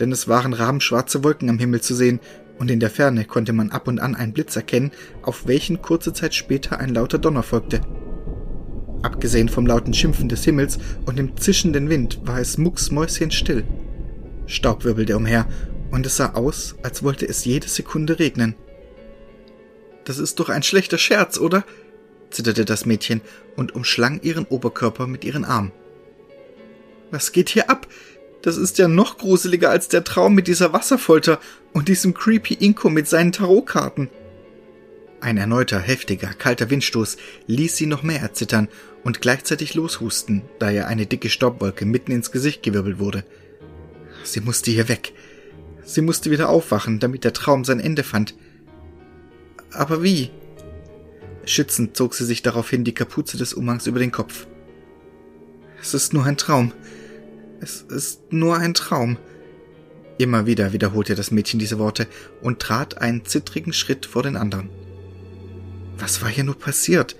denn 0.00 0.10
es 0.12 0.28
waren 0.28 0.54
rabenschwarze 0.54 1.22
Wolken 1.22 1.50
am 1.50 1.58
Himmel 1.58 1.82
zu 1.82 1.94
sehen, 1.94 2.20
und 2.58 2.70
in 2.70 2.80
der 2.80 2.88
Ferne 2.88 3.26
konnte 3.26 3.52
man 3.52 3.70
ab 3.70 3.86
und 3.86 4.00
an 4.00 4.14
einen 4.14 4.32
Blitz 4.32 4.56
erkennen, 4.56 4.92
auf 5.20 5.46
welchen 5.46 5.82
kurze 5.82 6.14
Zeit 6.14 6.34
später 6.34 6.80
ein 6.80 6.94
lauter 6.94 7.18
Donner 7.18 7.42
folgte. 7.42 7.82
Abgesehen 9.02 9.50
vom 9.50 9.66
lauten 9.66 9.92
Schimpfen 9.92 10.30
des 10.30 10.44
Himmels 10.44 10.78
und 11.04 11.18
dem 11.18 11.36
zischenden 11.36 11.90
Wind 11.90 12.20
war 12.24 12.40
es 12.40 12.56
mucksmäuschenstill. 12.56 13.64
Staub 14.46 14.84
wirbelte 14.84 15.18
umher, 15.18 15.46
und 15.90 16.06
es 16.06 16.16
sah 16.16 16.32
aus, 16.32 16.76
als 16.82 17.02
wollte 17.02 17.28
es 17.28 17.44
jede 17.44 17.68
Sekunde 17.68 18.18
regnen. 18.18 18.54
Das 20.06 20.18
ist 20.18 20.40
doch 20.40 20.48
ein 20.48 20.62
schlechter 20.62 20.96
Scherz, 20.96 21.36
oder? 21.36 21.64
zitterte 22.30 22.64
das 22.64 22.86
Mädchen 22.86 23.20
und 23.56 23.74
umschlang 23.74 24.20
ihren 24.22 24.46
Oberkörper 24.46 25.06
mit 25.06 25.24
ihren 25.24 25.44
Armen. 25.44 25.72
Was 27.10 27.32
geht 27.32 27.50
hier 27.50 27.70
ab? 27.70 27.86
Das 28.42 28.56
ist 28.56 28.78
ja 28.78 28.88
noch 28.88 29.18
gruseliger 29.18 29.70
als 29.70 29.88
der 29.88 30.04
Traum 30.04 30.34
mit 30.34 30.46
dieser 30.46 30.72
Wasserfolter 30.72 31.40
und 31.72 31.88
diesem 31.88 32.14
creepy 32.14 32.54
Inko 32.54 32.90
mit 32.90 33.08
seinen 33.08 33.32
Tarotkarten. 33.32 34.08
Ein 35.20 35.38
erneuter, 35.38 35.80
heftiger, 35.80 36.28
kalter 36.28 36.70
Windstoß 36.70 37.16
ließ 37.46 37.76
sie 37.76 37.86
noch 37.86 38.02
mehr 38.02 38.20
erzittern 38.20 38.68
und 39.02 39.20
gleichzeitig 39.20 39.74
loshusten, 39.74 40.42
da 40.58 40.70
ihr 40.70 40.86
eine 40.86 41.06
dicke 41.06 41.30
Staubwolke 41.30 41.86
mitten 41.86 42.12
ins 42.12 42.30
Gesicht 42.30 42.62
gewirbelt 42.62 42.98
wurde. 42.98 43.24
Sie 44.24 44.40
musste 44.40 44.70
hier 44.70 44.88
weg. 44.88 45.12
Sie 45.84 46.02
musste 46.02 46.30
wieder 46.30 46.48
aufwachen, 46.48 47.00
damit 47.00 47.24
der 47.24 47.32
Traum 47.32 47.64
sein 47.64 47.80
Ende 47.80 48.02
fand. 48.02 48.34
Aber 49.76 50.02
wie? 50.02 50.30
Schützend 51.44 51.96
zog 51.96 52.14
sie 52.14 52.24
sich 52.24 52.42
daraufhin 52.42 52.82
die 52.82 52.94
Kapuze 52.94 53.36
des 53.36 53.52
Umhangs 53.52 53.86
über 53.86 53.98
den 53.98 54.10
Kopf. 54.10 54.46
Es 55.80 55.92
ist 55.92 56.14
nur 56.14 56.24
ein 56.24 56.38
Traum. 56.38 56.72
Es 57.60 57.82
ist 57.82 58.32
nur 58.32 58.56
ein 58.56 58.72
Traum. 58.72 59.18
Immer 60.18 60.46
wieder 60.46 60.72
wiederholte 60.72 61.14
das 61.14 61.30
Mädchen 61.30 61.60
diese 61.60 61.78
Worte 61.78 62.06
und 62.40 62.58
trat 62.58 62.98
einen 62.98 63.26
zittrigen 63.26 63.74
Schritt 63.74 64.06
vor 64.06 64.22
den 64.22 64.36
anderen. 64.36 64.70
Was 65.98 66.22
war 66.22 66.30
hier 66.30 66.44
nur 66.44 66.58
passiert? 66.58 67.14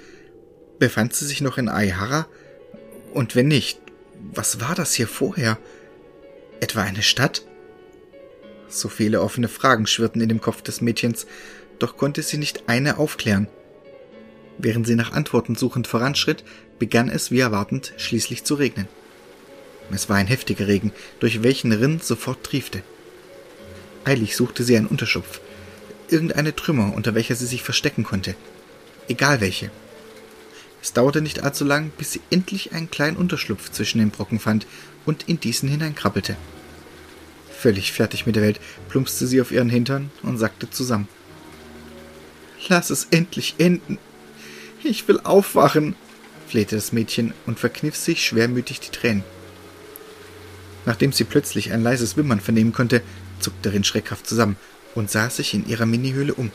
Befand 0.78 1.14
sie 1.14 1.26
sich 1.26 1.42
noch 1.42 1.58
in 1.58 1.68
Aihara? 1.68 2.26
Und 3.12 3.36
wenn 3.36 3.48
nicht, 3.48 3.80
was 4.34 4.60
war 4.60 4.74
das 4.74 4.94
hier 4.94 5.08
vorher? 5.08 5.58
Etwa 6.60 6.82
eine 6.82 7.02
Stadt? 7.02 7.42
So 8.68 8.88
viele 8.88 9.20
offene 9.20 9.48
Fragen 9.48 9.86
schwirrten 9.86 10.22
in 10.22 10.30
dem 10.30 10.40
Kopf 10.40 10.62
des 10.62 10.80
Mädchens, 10.80 11.26
doch 11.78 11.96
konnte 11.96 12.22
sie 12.22 12.38
nicht 12.38 12.68
eine 12.68 12.98
aufklären. 12.98 13.48
Während 14.58 14.86
sie 14.86 14.94
nach 14.94 15.12
Antworten 15.12 15.54
suchend 15.54 15.86
voranschritt, 15.86 16.44
begann 16.78 17.08
es 17.08 17.30
wie 17.30 17.40
erwartend 17.40 17.92
schließlich 17.96 18.44
zu 18.44 18.54
regnen. 18.54 18.88
Es 19.90 20.08
war 20.08 20.16
ein 20.16 20.26
heftiger 20.26 20.66
Regen, 20.66 20.92
durch 21.20 21.42
welchen 21.42 21.72
Rinn 21.72 22.00
sofort 22.00 22.42
triefte. 22.42 22.82
Eilig 24.04 24.36
suchte 24.36 24.64
sie 24.64 24.76
einen 24.76 24.86
Unterschupf, 24.86 25.40
irgendeine 26.10 26.54
Trümmer, 26.54 26.94
unter 26.94 27.14
welcher 27.14 27.34
sie 27.34 27.46
sich 27.46 27.62
verstecken 27.62 28.04
konnte. 28.04 28.34
Egal 29.08 29.40
welche. 29.40 29.70
Es 30.82 30.92
dauerte 30.92 31.20
nicht 31.20 31.42
allzu 31.42 31.64
lang, 31.64 31.90
bis 31.98 32.12
sie 32.12 32.20
endlich 32.30 32.72
einen 32.72 32.90
kleinen 32.90 33.16
Unterschlupf 33.16 33.70
zwischen 33.70 33.98
den 33.98 34.10
Brocken 34.10 34.38
fand 34.38 34.66
und 35.04 35.28
in 35.28 35.40
diesen 35.40 35.68
hineinkrabbelte. 35.68 36.36
Völlig 37.50 37.92
fertig 37.92 38.26
mit 38.26 38.36
der 38.36 38.42
Welt 38.42 38.60
plumpste 38.88 39.26
sie 39.26 39.40
auf 39.40 39.50
ihren 39.50 39.70
Hintern 39.70 40.10
und 40.22 40.38
sackte 40.38 40.70
zusammen. 40.70 41.08
Lass 42.68 42.90
es 42.90 43.08
endlich 43.10 43.54
enden. 43.58 43.98
Ich 44.82 45.06
will 45.08 45.20
aufwachen, 45.20 45.94
flehte 46.48 46.76
das 46.76 46.92
Mädchen 46.92 47.34
und 47.46 47.58
verkniff 47.58 47.96
sich 47.96 48.24
schwermütig 48.24 48.80
die 48.80 48.90
Tränen. 48.90 49.24
Nachdem 50.84 51.12
sie 51.12 51.24
plötzlich 51.24 51.72
ein 51.72 51.82
leises 51.82 52.16
Wimmern 52.16 52.40
vernehmen 52.40 52.72
konnte, 52.72 53.02
zuckte 53.40 53.72
Rin 53.72 53.84
schreckhaft 53.84 54.26
zusammen 54.26 54.56
und 54.94 55.10
sah 55.10 55.30
sich 55.30 55.54
in 55.54 55.68
ihrer 55.68 55.86
Minihöhle 55.86 56.34
um. 56.34 56.52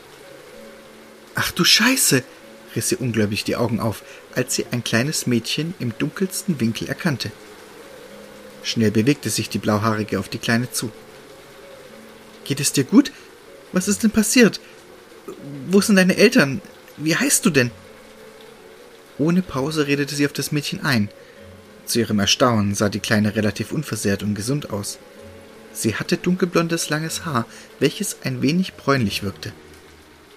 Ach 1.34 1.50
du 1.52 1.64
Scheiße! 1.64 2.22
riss 2.74 2.88
sie 2.88 2.96
ungläubig 2.96 3.44
die 3.44 3.56
Augen 3.56 3.80
auf, 3.80 4.02
als 4.34 4.54
sie 4.54 4.66
ein 4.70 4.82
kleines 4.82 5.26
Mädchen 5.26 5.74
im 5.78 5.92
dunkelsten 5.98 6.58
Winkel 6.58 6.88
erkannte. 6.88 7.30
Schnell 8.62 8.90
bewegte 8.90 9.28
sich 9.28 9.48
die 9.48 9.58
Blauhaarige 9.58 10.18
auf 10.18 10.28
die 10.28 10.38
Kleine 10.38 10.70
zu. 10.70 10.90
Geht 12.44 12.60
es 12.60 12.72
dir 12.72 12.84
gut? 12.84 13.12
Was 13.72 13.88
ist 13.88 14.02
denn 14.02 14.10
passiert? 14.10 14.60
Wo 15.68 15.80
sind 15.80 15.96
deine 15.96 16.16
Eltern? 16.16 16.60
Wie 16.96 17.16
heißt 17.16 17.44
du 17.44 17.50
denn? 17.50 17.70
Ohne 19.18 19.42
Pause 19.42 19.86
redete 19.86 20.14
sie 20.14 20.26
auf 20.26 20.32
das 20.32 20.52
Mädchen 20.52 20.80
ein, 20.84 21.08
Zu 21.84 21.98
ihrem 22.00 22.20
Erstaunen 22.20 22.74
sah 22.74 22.88
die 22.88 23.00
Kleine 23.00 23.34
relativ 23.34 23.72
unversehrt 23.72 24.22
und 24.22 24.34
gesund 24.34 24.70
aus. 24.70 24.98
Sie 25.72 25.96
hatte 25.96 26.16
dunkelblondes, 26.16 26.90
langes 26.90 27.24
Haar, 27.24 27.46
welches 27.80 28.18
ein 28.22 28.42
wenig 28.42 28.74
bräunlich 28.74 29.22
wirkte. 29.22 29.52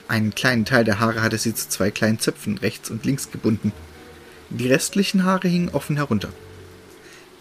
Einen 0.07 0.33
kleinen 0.33 0.65
Teil 0.65 0.83
der 0.83 0.99
Haare 0.99 1.21
hatte 1.21 1.37
sie 1.37 1.53
zu 1.53 1.69
zwei 1.69 1.91
kleinen 1.91 2.19
Zöpfen 2.19 2.57
rechts 2.57 2.89
und 2.89 3.05
links 3.05 3.31
gebunden. 3.31 3.73
Die 4.49 4.67
restlichen 4.67 5.23
Haare 5.23 5.47
hingen 5.47 5.69
offen 5.69 5.97
herunter. 5.97 6.29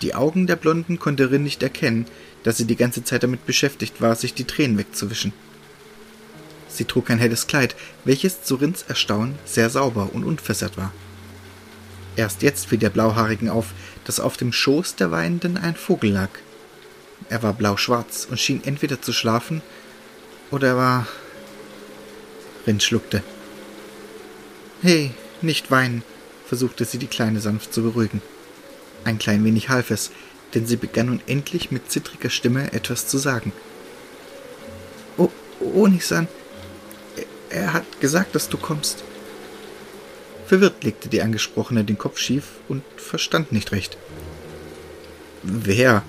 Die 0.02 0.14
Augen 0.14 0.46
der 0.46 0.56
Blonden 0.56 0.98
konnte 0.98 1.30
Rin 1.30 1.44
nicht 1.44 1.62
erkennen, 1.62 2.06
da 2.42 2.52
sie 2.52 2.64
die 2.64 2.76
ganze 2.76 3.04
Zeit 3.04 3.22
damit 3.22 3.46
beschäftigt 3.46 4.00
war, 4.00 4.16
sich 4.16 4.34
die 4.34 4.44
Tränen 4.44 4.78
wegzuwischen. 4.78 5.32
Sie 6.74 6.84
trug 6.84 7.08
ein 7.10 7.18
helles 7.18 7.46
Kleid, 7.46 7.76
welches 8.04 8.42
zu 8.42 8.56
Rins 8.56 8.82
Erstaunen 8.82 9.38
sehr 9.44 9.70
sauber 9.70 10.10
und 10.12 10.24
unversehrt 10.24 10.76
war. 10.76 10.92
Erst 12.16 12.42
jetzt 12.42 12.66
fiel 12.66 12.78
der 12.78 12.90
Blauhaarigen 12.90 13.48
auf, 13.48 13.66
dass 14.04 14.18
auf 14.18 14.36
dem 14.36 14.52
Schoß 14.52 14.96
der 14.96 15.12
Weinenden 15.12 15.56
ein 15.56 15.76
Vogel 15.76 16.10
lag. 16.10 16.30
Er 17.28 17.42
war 17.44 17.52
blauschwarz 17.52 18.26
und 18.28 18.40
schien 18.40 18.60
entweder 18.64 19.00
zu 19.00 19.12
schlafen 19.12 19.62
oder 20.50 20.68
er 20.68 20.76
war. 20.76 21.06
Rin 22.66 22.80
schluckte. 22.80 23.22
Hey, 24.82 25.12
nicht 25.42 25.70
weinen, 25.70 26.02
versuchte 26.46 26.84
sie 26.84 26.98
die 26.98 27.06
Kleine 27.06 27.40
sanft 27.40 27.72
zu 27.72 27.82
beruhigen. 27.82 28.20
Ein 29.04 29.18
klein 29.18 29.44
wenig 29.44 29.68
half 29.68 29.90
es, 29.90 30.10
denn 30.54 30.66
sie 30.66 30.76
begann 30.76 31.06
nun 31.06 31.20
endlich 31.26 31.70
mit 31.70 31.90
zittriger 31.90 32.30
Stimme 32.30 32.72
etwas 32.72 33.06
zu 33.06 33.18
sagen. 33.18 33.52
Oh, 35.16 35.30
Onisan, 35.60 36.28
er 37.54 37.72
hat 37.72 38.00
gesagt, 38.00 38.34
dass 38.34 38.48
du 38.48 38.58
kommst. 38.58 39.04
Verwirrt 40.46 40.84
legte 40.84 41.08
die 41.08 41.22
Angesprochene 41.22 41.84
den 41.84 41.96
Kopf 41.96 42.18
schief 42.18 42.44
und 42.68 42.82
verstand 42.96 43.52
nicht 43.52 43.72
recht. 43.72 43.96
Wer? 45.42 46.02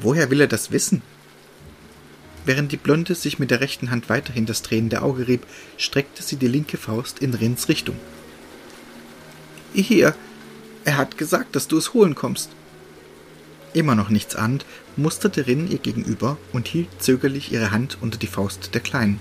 Woher 0.00 0.30
will 0.30 0.40
er 0.40 0.46
das 0.46 0.70
wissen? 0.70 1.02
Während 2.44 2.72
die 2.72 2.76
Blonde 2.76 3.14
sich 3.14 3.38
mit 3.38 3.50
der 3.50 3.60
rechten 3.60 3.90
Hand 3.90 4.08
weiterhin 4.08 4.46
das 4.46 4.62
tränende 4.62 5.02
Auge 5.02 5.28
rieb, 5.28 5.46
streckte 5.76 6.22
sie 6.22 6.36
die 6.36 6.48
linke 6.48 6.76
Faust 6.76 7.18
in 7.18 7.34
Rins 7.34 7.68
Richtung. 7.68 7.96
Hier, 9.74 10.14
er 10.84 10.96
hat 10.96 11.18
gesagt, 11.18 11.56
dass 11.56 11.68
du 11.68 11.78
es 11.78 11.92
holen 11.92 12.14
kommst. 12.14 12.50
Immer 13.74 13.94
noch 13.94 14.10
nichts 14.10 14.36
ahnt, 14.36 14.66
musterte 14.96 15.46
Rin 15.46 15.70
ihr 15.70 15.78
gegenüber 15.78 16.36
und 16.52 16.68
hielt 16.68 16.88
zögerlich 17.02 17.52
ihre 17.52 17.70
Hand 17.70 17.98
unter 18.00 18.18
die 18.18 18.26
Faust 18.26 18.74
der 18.74 18.80
Kleinen. 18.80 19.18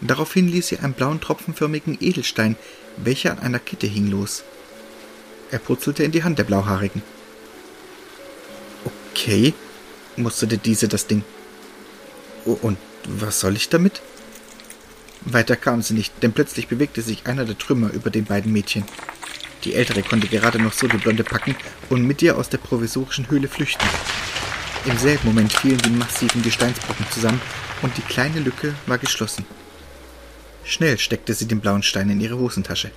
Daraufhin 0.00 0.48
ließ 0.48 0.68
sie 0.68 0.78
einen 0.78 0.92
blauen 0.92 1.20
tropfenförmigen 1.20 1.96
Edelstein, 2.00 2.56
welcher 2.96 3.32
an 3.32 3.38
einer 3.40 3.58
Kette 3.58 3.86
hing, 3.86 4.10
los. 4.10 4.44
Er 5.50 5.58
purzelte 5.58 6.02
in 6.02 6.12
die 6.12 6.24
Hand 6.24 6.38
der 6.38 6.44
Blauhaarigen. 6.44 7.02
Okay, 9.12 9.54
musterte 10.16 10.58
diese 10.58 10.88
das 10.88 11.06
Ding. 11.06 11.24
Und 12.44 12.78
was 13.04 13.40
soll 13.40 13.56
ich 13.56 13.68
damit? 13.68 14.02
Weiter 15.22 15.56
kam 15.56 15.82
sie 15.82 15.94
nicht, 15.94 16.22
denn 16.22 16.32
plötzlich 16.32 16.68
bewegte 16.68 17.02
sich 17.02 17.26
einer 17.26 17.44
der 17.44 17.58
Trümmer 17.58 17.90
über 17.92 18.10
den 18.10 18.24
beiden 18.24 18.52
Mädchen. 18.52 18.84
Die 19.64 19.74
ältere 19.74 20.02
konnte 20.02 20.28
gerade 20.28 20.60
noch 20.60 20.72
so 20.72 20.86
die 20.86 20.98
Blonde 20.98 21.24
packen 21.24 21.56
und 21.88 22.02
mit 22.02 22.22
ihr 22.22 22.38
aus 22.38 22.48
der 22.48 22.58
provisorischen 22.58 23.28
Höhle 23.28 23.48
flüchten. 23.48 23.86
Im 24.84 24.96
selben 24.98 25.26
Moment 25.26 25.52
fielen 25.52 25.78
die 25.78 25.90
massiven 25.90 26.42
Gesteinsbrocken 26.42 27.06
zusammen 27.10 27.40
und 27.82 27.96
die 27.96 28.02
kleine 28.02 28.38
Lücke 28.38 28.74
war 28.86 28.98
geschlossen. 28.98 29.44
Schnell 30.68 30.98
steckte 30.98 31.32
sie 31.32 31.46
den 31.46 31.60
blauen 31.60 31.84
Stein 31.84 32.10
in 32.10 32.20
ihre 32.20 32.38
Hosentasche. 32.38 32.90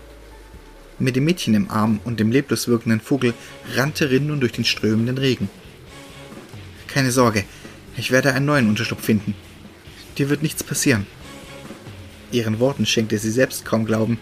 Mit 0.97 1.15
dem 1.15 1.25
Mädchen 1.25 1.53
im 1.53 1.69
Arm 1.69 1.99
und 2.03 2.19
dem 2.19 2.31
leblos 2.31 2.67
wirkenden 2.67 2.99
Vogel 2.99 3.35
rannte 3.75 4.09
Rin 4.09 4.25
nun 4.25 4.39
durch 4.39 4.53
den 4.53 4.65
strömenden 4.65 5.19
Regen. 5.19 5.49
Keine 6.87 7.11
Sorge, 7.11 7.43
ich 7.95 8.09
werde 8.09 8.33
einen 8.33 8.47
neuen 8.47 8.67
Unterschlupf 8.67 9.05
finden. 9.05 9.35
Dir 10.17 10.29
wird 10.29 10.41
nichts 10.41 10.63
passieren. 10.63 11.05
Ihren 12.31 12.59
Worten 12.59 12.87
schenkte 12.87 13.19
sie 13.19 13.29
selbst 13.29 13.65
kaum 13.65 13.85
Glauben, 13.85 14.17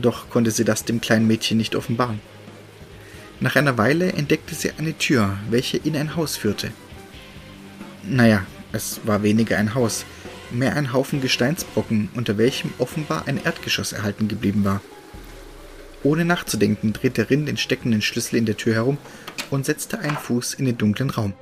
doch 0.00 0.30
konnte 0.30 0.50
sie 0.50 0.64
das 0.64 0.84
dem 0.84 1.02
kleinen 1.02 1.26
Mädchen 1.26 1.58
nicht 1.58 1.76
offenbaren. 1.76 2.20
Nach 3.40 3.56
einer 3.56 3.76
Weile 3.76 4.14
entdeckte 4.14 4.54
sie 4.54 4.70
eine 4.78 4.96
Tür, 4.96 5.36
welche 5.50 5.76
in 5.76 5.96
ein 5.96 6.16
Haus 6.16 6.38
führte. 6.38 6.72
Naja, 8.02 8.46
es 8.72 9.00
war 9.04 9.22
weniger 9.22 9.58
ein 9.58 9.74
Haus, 9.74 10.06
mehr 10.50 10.76
ein 10.76 10.92
Haufen 10.92 11.20
Gesteinsbrocken, 11.20 12.08
unter 12.14 12.38
welchem 12.38 12.72
offenbar 12.78 13.26
ein 13.26 13.42
Erdgeschoss 13.42 13.92
erhalten 13.92 14.28
geblieben 14.28 14.64
war. 14.64 14.80
Ohne 16.02 16.24
nachzudenken 16.24 16.92
drehte 16.92 17.30
Rin 17.30 17.46
den 17.46 17.56
steckenden 17.56 18.02
Schlüssel 18.02 18.36
in 18.36 18.46
der 18.46 18.56
Tür 18.56 18.74
herum 18.74 18.98
und 19.50 19.66
setzte 19.66 19.98
einen 19.98 20.16
Fuß 20.16 20.54
in 20.54 20.64
den 20.64 20.78
dunklen 20.78 21.10
Raum. 21.10 21.34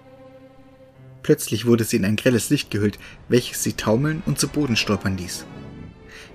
Plötzlich 1.22 1.66
wurde 1.66 1.84
sie 1.84 1.96
in 1.96 2.04
ein 2.04 2.16
grelles 2.16 2.50
Licht 2.50 2.70
gehüllt, 2.70 2.98
welches 3.28 3.62
sie 3.62 3.72
taumeln 3.72 4.22
und 4.26 4.38
zu 4.38 4.48
Boden 4.48 4.76
stolpern 4.76 5.16
ließ. 5.16 5.46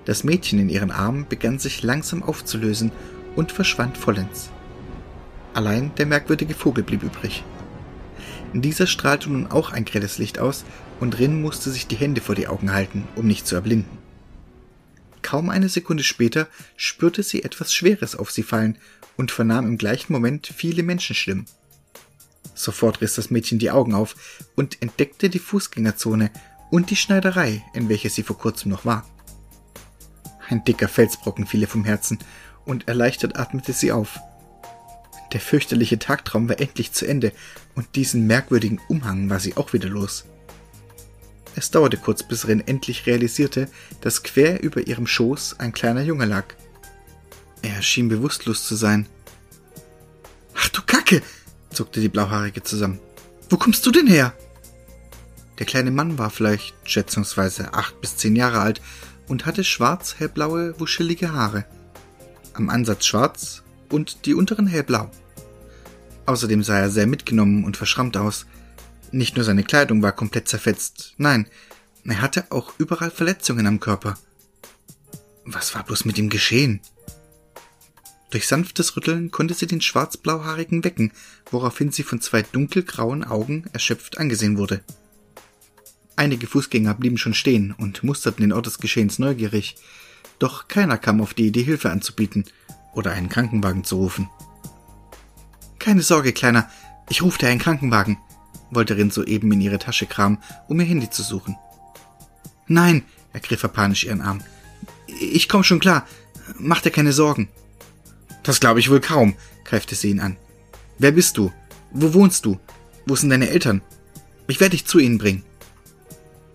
Das 0.04 0.24
Mädchen 0.24 0.58
in 0.58 0.68
ihren 0.68 0.90
Armen 0.90 1.26
begann 1.28 1.58
sich 1.58 1.82
langsam 1.82 2.22
aufzulösen 2.22 2.90
und 3.36 3.52
verschwand 3.52 3.96
vollends. 3.96 4.50
Allein 5.54 5.92
der 5.96 6.06
merkwürdige 6.06 6.54
Vogel 6.54 6.84
blieb 6.84 7.02
übrig. 7.02 7.44
Dieser 8.52 8.86
strahlte 8.86 9.30
nun 9.30 9.46
auch 9.46 9.72
ein 9.72 9.84
grelles 9.84 10.18
Licht 10.18 10.38
aus, 10.38 10.64
und 10.98 11.18
Rin 11.18 11.40
musste 11.40 11.70
sich 11.70 11.86
die 11.86 11.96
Hände 11.96 12.20
vor 12.20 12.34
die 12.34 12.48
Augen 12.48 12.72
halten, 12.72 13.06
um 13.16 13.26
nicht 13.26 13.46
zu 13.46 13.54
erblinden. 13.54 13.98
Kaum 15.22 15.50
eine 15.50 15.68
Sekunde 15.68 16.02
später 16.02 16.48
spürte 16.76 17.22
sie 17.22 17.42
etwas 17.42 17.72
Schweres 17.72 18.16
auf 18.16 18.30
sie 18.30 18.42
fallen 18.42 18.78
und 19.16 19.30
vernahm 19.30 19.66
im 19.66 19.78
gleichen 19.78 20.12
Moment 20.12 20.46
viele 20.46 20.82
Menschenstimmen. 20.82 21.46
Sofort 22.54 23.00
riss 23.00 23.14
das 23.14 23.30
Mädchen 23.30 23.58
die 23.58 23.70
Augen 23.70 23.94
auf 23.94 24.48
und 24.56 24.82
entdeckte 24.82 25.30
die 25.30 25.38
Fußgängerzone 25.38 26.30
und 26.70 26.90
die 26.90 26.96
Schneiderei, 26.96 27.64
in 27.74 27.88
welcher 27.88 28.10
sie 28.10 28.22
vor 28.22 28.38
kurzem 28.38 28.70
noch 28.70 28.84
war. 28.84 29.08
Ein 30.48 30.64
dicker 30.64 30.88
Felsbrocken 30.88 31.46
fiel 31.46 31.60
ihr 31.60 31.68
vom 31.68 31.84
Herzen, 31.84 32.18
und 32.66 32.88
erleichtert 32.88 33.38
atmete 33.38 33.72
sie 33.72 33.92
auf. 33.92 34.20
Der 35.32 35.40
fürchterliche 35.40 35.98
Tagtraum 35.98 36.48
war 36.48 36.60
endlich 36.60 36.92
zu 36.92 37.06
Ende, 37.06 37.32
und 37.74 37.94
diesen 37.94 38.26
merkwürdigen 38.26 38.80
Umhang 38.88 39.30
war 39.30 39.38
sie 39.38 39.56
auch 39.56 39.72
wieder 39.72 39.88
los. 39.88 40.24
Es 41.54 41.70
dauerte 41.70 41.96
kurz, 41.96 42.22
bis 42.22 42.46
Rin 42.48 42.62
endlich 42.66 43.06
realisierte, 43.06 43.68
dass 44.00 44.22
quer 44.22 44.62
über 44.62 44.86
ihrem 44.86 45.06
Schoß 45.06 45.58
ein 45.58 45.72
kleiner 45.72 46.02
Junge 46.02 46.24
lag. 46.24 46.46
Er 47.62 47.82
schien 47.82 48.08
bewusstlos 48.08 48.66
zu 48.66 48.74
sein. 48.74 49.06
Ach 50.54 50.68
du 50.68 50.82
Kacke! 50.82 51.22
zuckte 51.70 52.00
die 52.00 52.08
Blauhaarige 52.08 52.62
zusammen. 52.62 52.98
Wo 53.48 53.56
kommst 53.56 53.84
du 53.86 53.90
denn 53.90 54.06
her? 54.06 54.32
Der 55.58 55.66
kleine 55.66 55.90
Mann 55.90 56.18
war 56.18 56.30
vielleicht 56.30 56.74
schätzungsweise 56.84 57.74
acht 57.74 58.00
bis 58.00 58.16
zehn 58.16 58.34
Jahre 58.34 58.60
alt 58.60 58.80
und 59.28 59.44
hatte 59.44 59.62
schwarz-hellblaue, 59.62 60.80
wuschelige 60.80 61.32
Haare. 61.32 61.66
Am 62.54 62.70
Ansatz 62.70 63.06
schwarz 63.06 63.62
und 63.90 64.26
die 64.26 64.34
unteren 64.34 64.66
hellblau. 64.66 65.10
Außerdem 66.26 66.62
sah 66.62 66.78
er 66.78 66.90
sehr 66.90 67.06
mitgenommen 67.06 67.64
und 67.64 67.76
verschrammt 67.76 68.16
aus. 68.16 68.46
Nicht 69.12 69.36
nur 69.36 69.44
seine 69.44 69.64
Kleidung 69.64 70.02
war 70.02 70.12
komplett 70.12 70.48
zerfetzt, 70.48 71.14
nein, 71.18 71.46
er 72.04 72.22
hatte 72.22 72.46
auch 72.50 72.72
überall 72.78 73.10
Verletzungen 73.10 73.66
am 73.66 73.80
Körper. 73.80 74.16
Was 75.44 75.74
war 75.74 75.82
bloß 75.82 76.04
mit 76.04 76.18
ihm 76.18 76.30
geschehen? 76.30 76.80
Durch 78.30 78.46
sanftes 78.46 78.96
Rütteln 78.96 79.32
konnte 79.32 79.54
sie 79.54 79.66
den 79.66 79.80
schwarzblauhaarigen 79.80 80.84
wecken, 80.84 81.12
woraufhin 81.50 81.90
sie 81.90 82.04
von 82.04 82.20
zwei 82.20 82.42
dunkelgrauen 82.42 83.24
Augen 83.24 83.64
erschöpft 83.72 84.18
angesehen 84.18 84.56
wurde. 84.56 84.84
Einige 86.14 86.46
Fußgänger 86.46 86.94
blieben 86.94 87.18
schon 87.18 87.34
stehen 87.34 87.74
und 87.76 88.04
musterten 88.04 88.42
den 88.42 88.52
Ort 88.52 88.66
des 88.66 88.78
Geschehens 88.78 89.18
neugierig, 89.18 89.76
doch 90.38 90.68
keiner 90.68 90.96
kam 90.96 91.20
auf 91.20 91.34
die 91.34 91.48
Idee, 91.48 91.64
Hilfe 91.64 91.90
anzubieten 91.90 92.44
oder 92.94 93.12
einen 93.12 93.28
Krankenwagen 93.28 93.84
zu 93.84 93.96
rufen. 93.96 94.28
Keine 95.78 96.02
Sorge, 96.02 96.32
Kleiner, 96.32 96.68
ich 97.08 97.22
rufe 97.22 97.38
dir 97.38 97.48
einen 97.48 97.60
Krankenwagen, 97.60 98.18
wollte 98.70 98.96
Rin 98.96 99.10
soeben 99.10 99.50
in 99.52 99.60
ihre 99.60 99.78
Tasche 99.78 100.06
kramen, 100.06 100.38
um 100.68 100.78
ihr 100.80 100.86
Handy 100.86 101.10
zu 101.10 101.22
suchen. 101.22 101.56
Nein, 102.66 103.04
ergriff 103.32 103.62
er 103.62 103.68
panisch 103.68 104.04
ihren 104.04 104.20
Arm. 104.20 104.40
Ich 105.06 105.48
komm 105.48 105.64
schon 105.64 105.80
klar. 105.80 106.06
Mach 106.58 106.80
dir 106.80 106.90
keine 106.90 107.12
Sorgen. 107.12 107.48
Das 108.42 108.60
glaube 108.60 108.80
ich 108.80 108.90
wohl 108.90 109.00
kaum, 109.00 109.34
greifte 109.64 109.94
sie 109.94 110.10
ihn 110.10 110.20
an. 110.20 110.36
Wer 110.98 111.12
bist 111.12 111.36
du? 111.36 111.52
Wo 111.90 112.14
wohnst 112.14 112.44
du? 112.44 112.58
Wo 113.06 113.16
sind 113.16 113.30
deine 113.30 113.50
Eltern? 113.50 113.82
Ich 114.46 114.60
werde 114.60 114.72
dich 114.72 114.86
zu 114.86 114.98
ihnen 114.98 115.18
bringen. 115.18 115.44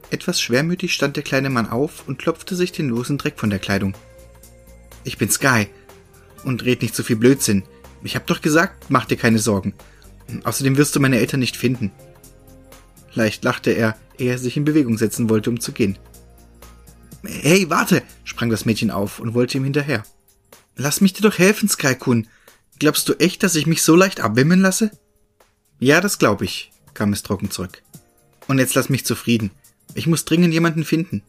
Etwas 0.10 0.40
schwermütig 0.40 0.94
stand 0.94 1.16
der 1.16 1.24
kleine 1.24 1.50
Mann 1.50 1.70
auf 1.70 2.08
und 2.08 2.20
klopfte 2.20 2.56
sich 2.56 2.72
den 2.72 2.90
losen 2.90 3.18
Dreck 3.18 3.40
von 3.40 3.50
der 3.50 3.60
Kleidung. 3.60 3.96
Ich 5.04 5.18
bin 5.18 5.30
Sky. 5.30 5.68
Und 6.46 6.64
red 6.64 6.82
nicht 6.82 6.96
so 6.96 7.04
viel 7.04 7.18
Blödsinn. 7.18 7.64
Ich 8.04 8.16
hab 8.16 8.28
doch 8.28 8.42
gesagt, 8.42 8.86
mach 8.90 9.06
dir 9.06 9.18
keine 9.18 9.40
Sorgen. 9.40 9.74
Außerdem 10.44 10.78
wirst 10.78 10.96
du 10.96 11.00
meine 11.00 11.20
Eltern 11.20 11.42
nicht 11.42 11.58
finden. 11.58 11.92
Leicht 13.14 13.44
lachte 13.44 13.72
er, 13.72 13.98
ehe 14.18 14.32
er 14.32 14.38
sich 14.38 14.56
in 14.56 14.66
Bewegung 14.66 14.98
setzen 14.98 15.30
wollte, 15.30 15.50
um 15.50 15.60
zu 15.60 15.72
gehen. 15.72 15.98
Hey, 17.26 17.70
warte! 17.70 18.04
sprang 18.24 18.50
das 18.50 18.66
Mädchen 18.66 18.92
auf 18.92 19.20
und 19.20 19.34
wollte 19.34 19.58
ihm 19.58 19.64
hinterher. 19.64 20.04
Lass 20.76 21.02
mich 21.02 21.14
dir 21.14 21.24
doch 21.24 21.38
helfen, 21.38 21.68
Sky-Kun. 21.68 22.28
Glaubst 22.80 23.10
du 23.10 23.14
echt, 23.14 23.42
dass 23.42 23.56
ich 23.56 23.66
mich 23.66 23.82
so 23.82 23.96
leicht 23.96 24.20
abwimmeln 24.20 24.62
lasse? 24.62 24.92
Ja, 25.80 26.02
das 26.02 26.20
glaube 26.20 26.46
ich, 26.46 26.72
kam 26.94 27.14
es 27.14 27.24
trocken 27.24 27.50
zurück. 27.50 27.82
Und 28.48 28.60
jetzt 28.60 28.76
lass 28.76 28.90
mich 28.90 29.06
zufrieden. 29.06 29.52
Ich 29.94 30.08
muss 30.08 30.26
dringend 30.26 30.54
jemanden 30.54 30.84
finden. 30.84 31.24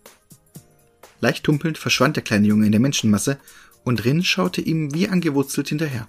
Leicht 1.20 1.44
tumpelnd 1.44 1.78
verschwand 1.78 2.16
der 2.16 2.24
kleine 2.24 2.46
Junge 2.46 2.66
in 2.66 2.72
der 2.72 2.80
Menschenmasse 2.80 3.38
und 3.86 4.04
Rin 4.04 4.24
schaute 4.24 4.60
ihm 4.60 4.92
wie 4.92 5.08
angewurzelt 5.08 5.68
hinterher. 5.68 6.08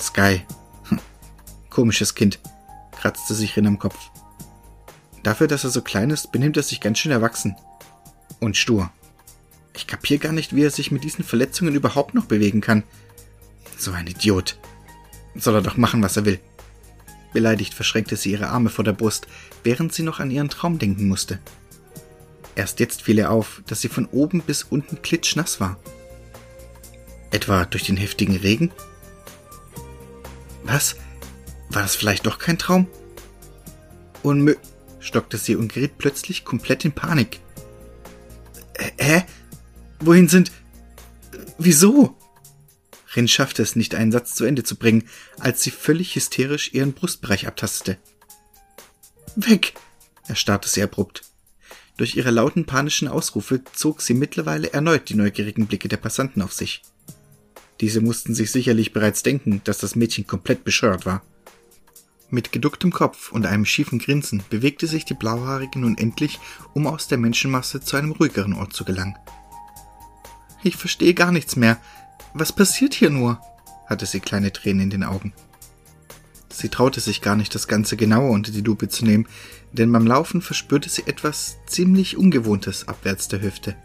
Sky. 0.00 0.40
Hm. 0.88 0.98
Komisches 1.68 2.14
Kind, 2.14 2.40
kratzte 2.90 3.34
sich 3.34 3.54
Rin 3.56 3.66
am 3.66 3.78
Kopf. 3.78 3.98
Dafür, 5.22 5.46
dass 5.46 5.64
er 5.64 5.70
so 5.70 5.82
klein 5.82 6.08
ist, 6.08 6.32
benimmt 6.32 6.56
er 6.56 6.62
sich 6.62 6.80
ganz 6.80 6.98
schön 6.98 7.12
erwachsen. 7.12 7.54
Und 8.40 8.56
stur. 8.56 8.90
Ich 9.74 9.86
kapier 9.86 10.16
gar 10.16 10.32
nicht, 10.32 10.56
wie 10.56 10.64
er 10.64 10.70
sich 10.70 10.90
mit 10.90 11.04
diesen 11.04 11.22
Verletzungen 11.22 11.74
überhaupt 11.74 12.14
noch 12.14 12.24
bewegen 12.24 12.62
kann. 12.62 12.82
So 13.76 13.92
ein 13.92 14.06
Idiot. 14.06 14.58
Soll 15.34 15.56
er 15.56 15.62
doch 15.62 15.76
machen, 15.76 16.02
was 16.02 16.16
er 16.16 16.24
will. 16.24 16.40
Beleidigt 17.34 17.74
verschränkte 17.74 18.16
sie 18.16 18.32
ihre 18.32 18.48
Arme 18.48 18.70
vor 18.70 18.84
der 18.84 18.94
Brust, 18.94 19.26
während 19.64 19.92
sie 19.92 20.02
noch 20.02 20.18
an 20.18 20.30
ihren 20.30 20.48
Traum 20.48 20.78
denken 20.78 21.06
musste. 21.08 21.40
Erst 22.60 22.78
jetzt 22.78 23.00
fiel 23.00 23.16
ihr 23.16 23.30
auf, 23.30 23.62
dass 23.66 23.80
sie 23.80 23.88
von 23.88 24.04
oben 24.04 24.42
bis 24.42 24.64
unten 24.64 25.00
klitschnass 25.00 25.60
war. 25.60 25.80
Etwa 27.30 27.64
durch 27.64 27.84
den 27.84 27.96
heftigen 27.96 28.36
Regen? 28.36 28.70
Was? 30.62 30.96
War 31.70 31.80
das 31.80 31.96
vielleicht 31.96 32.26
doch 32.26 32.38
kein 32.38 32.58
Traum? 32.58 32.86
Unmö 34.22 34.56
stockte 34.98 35.38
sie 35.38 35.56
und 35.56 35.72
geriet 35.72 35.96
plötzlich 35.96 36.44
komplett 36.44 36.84
in 36.84 36.92
Panik. 36.92 37.40
Hä? 38.98 39.24
Wohin 40.00 40.28
sind. 40.28 40.52
Wieso? 41.56 42.14
Rin 43.16 43.26
schaffte 43.26 43.62
es 43.62 43.74
nicht, 43.74 43.94
einen 43.94 44.12
Satz 44.12 44.34
zu 44.34 44.44
Ende 44.44 44.64
zu 44.64 44.76
bringen, 44.76 45.08
als 45.38 45.62
sie 45.62 45.70
völlig 45.70 46.14
hysterisch 46.14 46.74
ihren 46.74 46.92
Brustbereich 46.92 47.46
abtastete. 47.46 47.96
Weg! 49.34 49.72
erstarrte 50.28 50.68
sie 50.68 50.82
abrupt. 50.82 51.29
Durch 52.00 52.16
ihre 52.16 52.30
lauten 52.30 52.64
panischen 52.64 53.08
Ausrufe 53.08 53.60
zog 53.74 54.00
sie 54.00 54.14
mittlerweile 54.14 54.72
erneut 54.72 55.10
die 55.10 55.14
neugierigen 55.16 55.66
Blicke 55.66 55.86
der 55.86 55.98
Passanten 55.98 56.40
auf 56.40 56.54
sich. 56.54 56.80
Diese 57.82 58.00
mussten 58.00 58.34
sich 58.34 58.50
sicherlich 58.50 58.94
bereits 58.94 59.22
denken, 59.22 59.60
dass 59.64 59.76
das 59.76 59.96
Mädchen 59.96 60.26
komplett 60.26 60.64
bescheuert 60.64 61.04
war. 61.04 61.22
Mit 62.30 62.52
geducktem 62.52 62.90
Kopf 62.90 63.32
und 63.32 63.44
einem 63.44 63.66
schiefen 63.66 63.98
Grinsen 63.98 64.42
bewegte 64.48 64.86
sich 64.86 65.04
die 65.04 65.12
Blauhaarige 65.12 65.78
nun 65.78 65.98
endlich, 65.98 66.40
um 66.72 66.86
aus 66.86 67.06
der 67.06 67.18
Menschenmasse 67.18 67.82
zu 67.82 67.98
einem 67.98 68.12
ruhigeren 68.12 68.54
Ort 68.54 68.72
zu 68.72 68.86
gelangen. 68.86 69.18
Ich 70.62 70.76
verstehe 70.76 71.12
gar 71.12 71.32
nichts 71.32 71.54
mehr. 71.54 71.76
Was 72.32 72.50
passiert 72.50 72.94
hier 72.94 73.10
nur? 73.10 73.42
hatte 73.84 74.06
sie 74.06 74.20
kleine 74.20 74.54
Tränen 74.54 74.84
in 74.84 74.90
den 74.90 75.04
Augen. 75.04 75.34
Sie 76.52 76.68
traute 76.68 77.00
sich 77.00 77.22
gar 77.22 77.36
nicht, 77.36 77.54
das 77.54 77.68
Ganze 77.68 77.96
genauer 77.96 78.30
unter 78.30 78.52
die 78.52 78.60
Lupe 78.60 78.88
zu 78.88 79.04
nehmen, 79.04 79.26
denn 79.72 79.92
beim 79.92 80.06
Laufen 80.06 80.42
verspürte 80.42 80.88
sie 80.88 81.06
etwas 81.06 81.56
ziemlich 81.66 82.16
Ungewohntes 82.16 82.88
abwärts 82.88 83.28
der 83.28 83.40
Hüfte. 83.40 83.76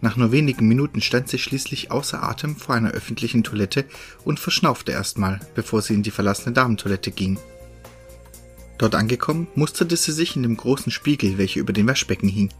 Nach 0.00 0.16
nur 0.16 0.30
wenigen 0.30 0.68
Minuten 0.68 1.00
stand 1.00 1.28
sie 1.28 1.38
schließlich 1.38 1.90
außer 1.90 2.22
Atem 2.22 2.56
vor 2.56 2.74
einer 2.74 2.92
öffentlichen 2.92 3.42
Toilette 3.42 3.84
und 4.24 4.38
verschnaufte 4.38 4.92
erstmal, 4.92 5.40
bevor 5.54 5.82
sie 5.82 5.94
in 5.94 6.02
die 6.02 6.10
verlassene 6.10 6.52
Damentoilette 6.52 7.10
ging. 7.10 7.38
Dort 8.78 8.94
angekommen, 8.94 9.48
musterte 9.54 9.96
sie 9.96 10.12
sich 10.12 10.36
in 10.36 10.42
dem 10.42 10.56
großen 10.56 10.92
Spiegel, 10.92 11.38
welcher 11.38 11.60
über 11.60 11.72
dem 11.72 11.88
Waschbecken 11.88 12.28
hing. 12.28 12.50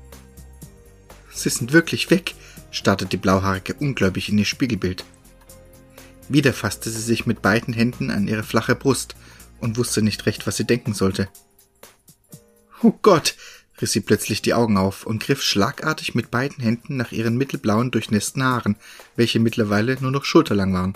Sie 1.31 1.51
sind 1.51 1.73
wirklich 1.73 2.11
weg, 2.11 2.35
starrte 2.71 3.05
die 3.05 3.19
Blauhaarige 3.19 3.75
ungläubig 3.75 4.31
in 4.31 4.38
ihr 4.38 4.47
Spiegelbild. 4.47 5.05
Wieder 6.28 6.52
fasste 6.52 6.90
sie 6.90 7.00
sich 7.00 7.26
mit 7.26 7.42
beiden 7.42 7.72
Händen 7.72 8.10
an 8.10 8.26
ihre 8.26 8.42
flache 8.42 8.74
Brust 8.74 9.14
und 9.60 9.76
wusste 9.76 10.02
nicht 10.02 10.26
recht, 10.26 10.46
was 10.46 10.56
sie 10.56 10.64
denken 10.64 10.92
sollte. 10.92 11.28
Oh 12.82 12.92
Gott, 13.02 13.36
riss 13.80 13.92
sie 13.92 14.00
plötzlich 14.00 14.42
die 14.42 14.54
Augen 14.54 14.76
auf 14.76 15.06
und 15.06 15.22
griff 15.22 15.42
schlagartig 15.42 16.14
mit 16.14 16.30
beiden 16.30 16.62
Händen 16.62 16.96
nach 16.96 17.12
ihren 17.12 17.36
mittelblauen 17.36 17.90
durchnässten 17.90 18.42
Haaren, 18.42 18.76
welche 19.14 19.38
mittlerweile 19.38 19.96
nur 20.00 20.10
noch 20.10 20.24
schulterlang 20.24 20.72
waren. 20.72 20.94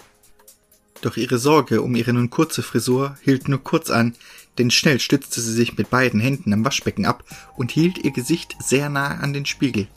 Doch 1.00 1.16
ihre 1.16 1.38
Sorge 1.38 1.80
um 1.80 1.96
ihre 1.96 2.12
nun 2.12 2.28
kurze 2.28 2.62
Frisur 2.62 3.16
hielt 3.22 3.48
nur 3.48 3.62
kurz 3.62 3.88
an, 3.90 4.14
denn 4.58 4.70
schnell 4.70 5.00
stützte 5.00 5.40
sie 5.40 5.52
sich 5.52 5.78
mit 5.78 5.88
beiden 5.88 6.20
Händen 6.20 6.52
am 6.52 6.64
Waschbecken 6.64 7.06
ab 7.06 7.24
und 7.56 7.70
hielt 7.70 7.98
ihr 7.98 8.10
Gesicht 8.10 8.56
sehr 8.62 8.90
nahe 8.90 9.18
an 9.18 9.32
den 9.32 9.46
Spiegel. 9.46 9.88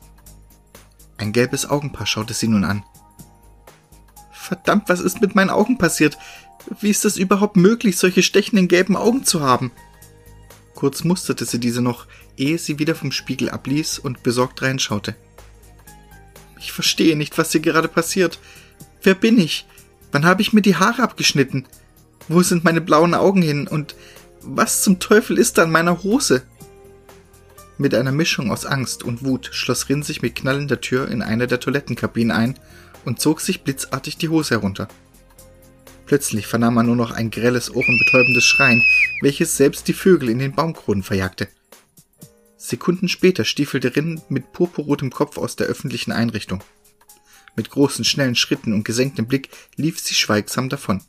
Ein 1.17 1.33
gelbes 1.33 1.69
Augenpaar 1.69 2.05
schaute 2.05 2.33
sie 2.33 2.47
nun 2.47 2.63
an. 2.63 2.83
Verdammt, 4.43 4.89
was 4.89 4.99
ist 4.99 5.21
mit 5.21 5.35
meinen 5.35 5.49
Augen 5.49 5.77
passiert? 5.77 6.17
Wie 6.81 6.89
ist 6.89 7.05
es 7.05 7.15
überhaupt 7.15 7.55
möglich, 7.55 7.97
solche 7.97 8.21
stechenden 8.21 8.67
gelben 8.67 8.97
Augen 8.97 9.23
zu 9.23 9.39
haben? 9.39 9.71
Kurz 10.75 11.05
musterte 11.05 11.45
sie 11.45 11.59
diese 11.59 11.81
noch, 11.81 12.07
ehe 12.35 12.57
sie 12.57 12.77
wieder 12.77 12.93
vom 12.93 13.13
Spiegel 13.13 13.49
abließ 13.49 13.99
und 13.99 14.21
besorgt 14.21 14.61
reinschaute. 14.61 15.15
Ich 16.59 16.73
verstehe 16.73 17.15
nicht, 17.15 17.37
was 17.37 17.53
hier 17.53 17.61
gerade 17.61 17.87
passiert. 17.87 18.39
Wer 19.01 19.15
bin 19.15 19.39
ich? 19.39 19.65
Wann 20.11 20.25
habe 20.25 20.41
ich 20.41 20.51
mir 20.51 20.61
die 20.61 20.75
Haare 20.75 21.03
abgeschnitten? 21.03 21.65
Wo 22.27 22.41
sind 22.41 22.65
meine 22.65 22.81
blauen 22.81 23.13
Augen 23.13 23.41
hin? 23.41 23.65
Und 23.65 23.95
was 24.41 24.83
zum 24.83 24.99
Teufel 24.99 25.37
ist 25.37 25.57
da 25.57 25.63
an 25.63 25.71
meiner 25.71 26.03
Hose? 26.03 26.43
Mit 27.77 27.95
einer 27.95 28.11
Mischung 28.11 28.51
aus 28.51 28.65
Angst 28.65 29.03
und 29.03 29.23
Wut 29.23 29.51
schloss 29.53 29.87
Rin 29.87 30.03
sich 30.03 30.21
mit 30.21 30.35
knallender 30.35 30.81
Tür 30.81 31.07
in 31.07 31.21
eine 31.21 31.47
der 31.47 31.61
Toilettenkabinen 31.61 32.35
ein 32.35 32.59
und 33.05 33.19
zog 33.19 33.41
sich 33.41 33.63
blitzartig 33.63 34.17
die 34.17 34.29
Hose 34.29 34.55
herunter. 34.55 34.87
Plötzlich 36.05 36.47
vernahm 36.47 36.73
man 36.73 36.85
nur 36.85 36.95
noch 36.95 37.11
ein 37.11 37.31
grelles, 37.31 37.73
ohrenbetäubendes 37.73 38.43
Schreien, 38.43 38.83
welches 39.21 39.57
selbst 39.57 39.87
die 39.87 39.93
Vögel 39.93 40.29
in 40.29 40.39
den 40.39 40.53
Baumkronen 40.53 41.03
verjagte. 41.03 41.47
Sekunden 42.57 43.09
später 43.09 43.45
stiefelte 43.45 43.95
Rin 43.95 44.21
mit 44.29 44.53
purpurrotem 44.53 45.11
Kopf 45.11 45.37
aus 45.37 45.55
der 45.55 45.67
öffentlichen 45.67 46.11
Einrichtung. 46.11 46.63
Mit 47.55 47.69
großen, 47.69 48.05
schnellen 48.05 48.35
Schritten 48.35 48.73
und 48.73 48.83
gesenktem 48.83 49.27
Blick 49.27 49.49
lief 49.75 49.99
sie 49.99 50.15
schweigsam 50.15 50.69
davon. 50.69 51.01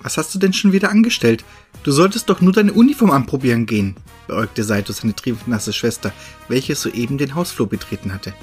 Was 0.00 0.18
hast 0.18 0.34
du 0.34 0.38
denn 0.38 0.52
schon 0.52 0.72
wieder 0.72 0.90
angestellt? 0.90 1.44
Du 1.82 1.92
solltest 1.92 2.28
doch 2.28 2.40
nur 2.40 2.52
deine 2.52 2.72
Uniform 2.72 3.10
anprobieren 3.10 3.66
gehen, 3.66 3.96
beäugte 4.26 4.64
Saito 4.64 4.92
seine 4.92 5.14
triefnasse 5.14 5.72
Schwester, 5.72 6.12
welche 6.48 6.74
soeben 6.74 7.18
den 7.18 7.34
Hausflur 7.34 7.68
betreten 7.68 8.12
hatte. 8.12 8.34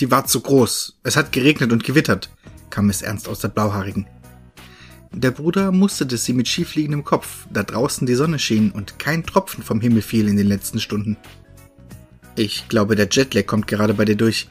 Die 0.00 0.10
war 0.10 0.26
zu 0.26 0.40
groß. 0.40 0.98
Es 1.02 1.16
hat 1.16 1.32
geregnet 1.32 1.72
und 1.72 1.84
gewittert, 1.84 2.30
kam 2.70 2.90
es 2.90 3.02
ernst 3.02 3.28
aus 3.28 3.40
der 3.40 3.48
Blauhaarigen. 3.48 4.06
Der 5.12 5.30
Bruder 5.30 5.72
musterte 5.72 6.18
sie 6.18 6.34
mit 6.34 6.46
schiefliegendem 6.46 7.04
Kopf, 7.04 7.46
da 7.50 7.62
draußen 7.62 8.06
die 8.06 8.14
Sonne 8.14 8.38
schien 8.38 8.70
und 8.70 8.98
kein 8.98 9.24
Tropfen 9.24 9.62
vom 9.64 9.80
Himmel 9.80 10.02
fiel 10.02 10.28
in 10.28 10.36
den 10.36 10.46
letzten 10.46 10.78
Stunden. 10.78 11.16
Ich 12.36 12.68
glaube, 12.68 12.96
der 12.96 13.08
Jetlag 13.10 13.46
kommt 13.46 13.66
gerade 13.66 13.94
bei 13.94 14.04
dir 14.04 14.16
durch. 14.16 14.48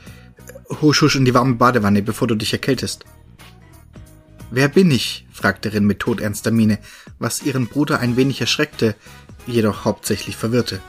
Husch, 0.82 1.04
husch 1.04 1.16
in 1.16 1.26
die 1.26 1.36
warme 1.36 1.54
Badewanne, 1.54 2.02
bevor 2.02 2.28
du 2.28 2.34
dich 2.34 2.52
erkältest. 2.52 3.06
Wer 4.56 4.70
bin 4.70 4.90
ich? 4.90 5.28
fragte 5.34 5.74
Rin 5.74 5.84
mit 5.84 6.00
todernster 6.00 6.50
Miene, 6.50 6.80
was 7.20 7.44
ihren 7.44 7.68
Bruder 7.68 8.00
ein 8.00 8.16
wenig 8.16 8.40
erschreckte, 8.40 8.96
jedoch 9.46 9.84
hauptsächlich 9.84 10.38
verwirrte. 10.38 10.80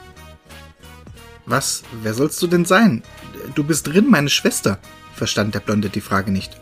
Was? 1.46 1.82
Wer 2.00 2.14
sollst 2.14 2.40
du 2.40 2.46
denn 2.46 2.64
sein? 2.64 3.02
Du 3.56 3.64
bist 3.64 3.92
Rin, 3.92 4.08
meine 4.08 4.28
Schwester, 4.28 4.78
verstand 5.16 5.56
der 5.56 5.58
Blonde 5.58 5.88
die 5.88 6.00
Frage 6.00 6.30
nicht. 6.30 6.60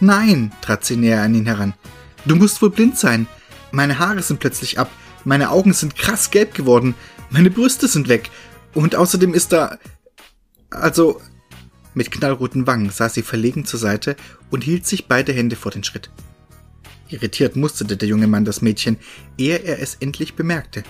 Nein, 0.00 0.52
trat 0.62 0.86
sie 0.86 0.96
näher 0.96 1.20
an 1.20 1.34
ihn 1.34 1.44
heran. 1.44 1.74
Du 2.24 2.34
musst 2.34 2.62
wohl 2.62 2.70
blind 2.70 2.96
sein. 2.96 3.26
Meine 3.70 3.98
Haare 3.98 4.22
sind 4.22 4.40
plötzlich 4.40 4.78
ab, 4.78 4.90
meine 5.26 5.50
Augen 5.50 5.74
sind 5.74 5.96
krass 5.96 6.30
gelb 6.30 6.54
geworden, 6.54 6.94
meine 7.28 7.50
Brüste 7.50 7.88
sind 7.88 8.08
weg 8.08 8.30
und 8.72 8.96
außerdem 8.96 9.34
ist 9.34 9.52
da. 9.52 9.76
Also. 10.70 11.20
Mit 11.94 12.10
knallroten 12.10 12.66
Wangen 12.66 12.90
sah 12.90 13.08
sie 13.08 13.22
verlegen 13.22 13.64
zur 13.64 13.80
Seite 13.80 14.16
und 14.50 14.62
hielt 14.62 14.86
sich 14.86 15.06
beide 15.06 15.32
Hände 15.32 15.56
vor 15.56 15.72
den 15.72 15.84
Schritt. 15.84 16.10
Irritiert 17.08 17.56
musterte 17.56 17.96
der 17.96 18.08
junge 18.08 18.28
Mann 18.28 18.44
das 18.44 18.62
Mädchen, 18.62 18.96
ehe 19.36 19.58
er 19.58 19.80
es 19.80 19.96
endlich 19.96 20.34
bemerkte. 20.34 20.84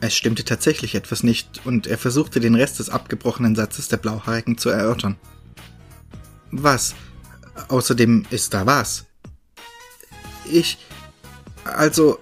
Es 0.00 0.14
stimmte 0.14 0.44
tatsächlich 0.44 0.94
etwas 0.94 1.22
nicht, 1.22 1.62
und 1.64 1.86
er 1.86 1.96
versuchte 1.96 2.38
den 2.38 2.54
Rest 2.54 2.78
des 2.78 2.90
abgebrochenen 2.90 3.56
Satzes 3.56 3.88
der 3.88 3.96
Blauhaarigen 3.96 4.58
zu 4.58 4.68
erörtern. 4.68 5.16
Was? 6.50 6.94
Außerdem 7.68 8.26
ist 8.30 8.52
da 8.52 8.66
was. 8.66 9.06
Ich. 10.44 10.78
Also. 11.64 12.18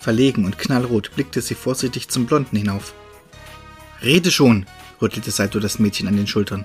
Verlegen 0.00 0.44
und 0.44 0.58
knallrot 0.58 1.10
blickte 1.16 1.42
sie 1.42 1.56
vorsichtig 1.56 2.08
zum 2.08 2.26
Blonden 2.26 2.56
hinauf. 2.56 2.94
Rede 4.00 4.30
schon, 4.30 4.64
rüttelte 5.02 5.32
Saito 5.32 5.58
das 5.58 5.80
Mädchen 5.80 6.06
an 6.06 6.16
den 6.16 6.28
Schultern. 6.28 6.64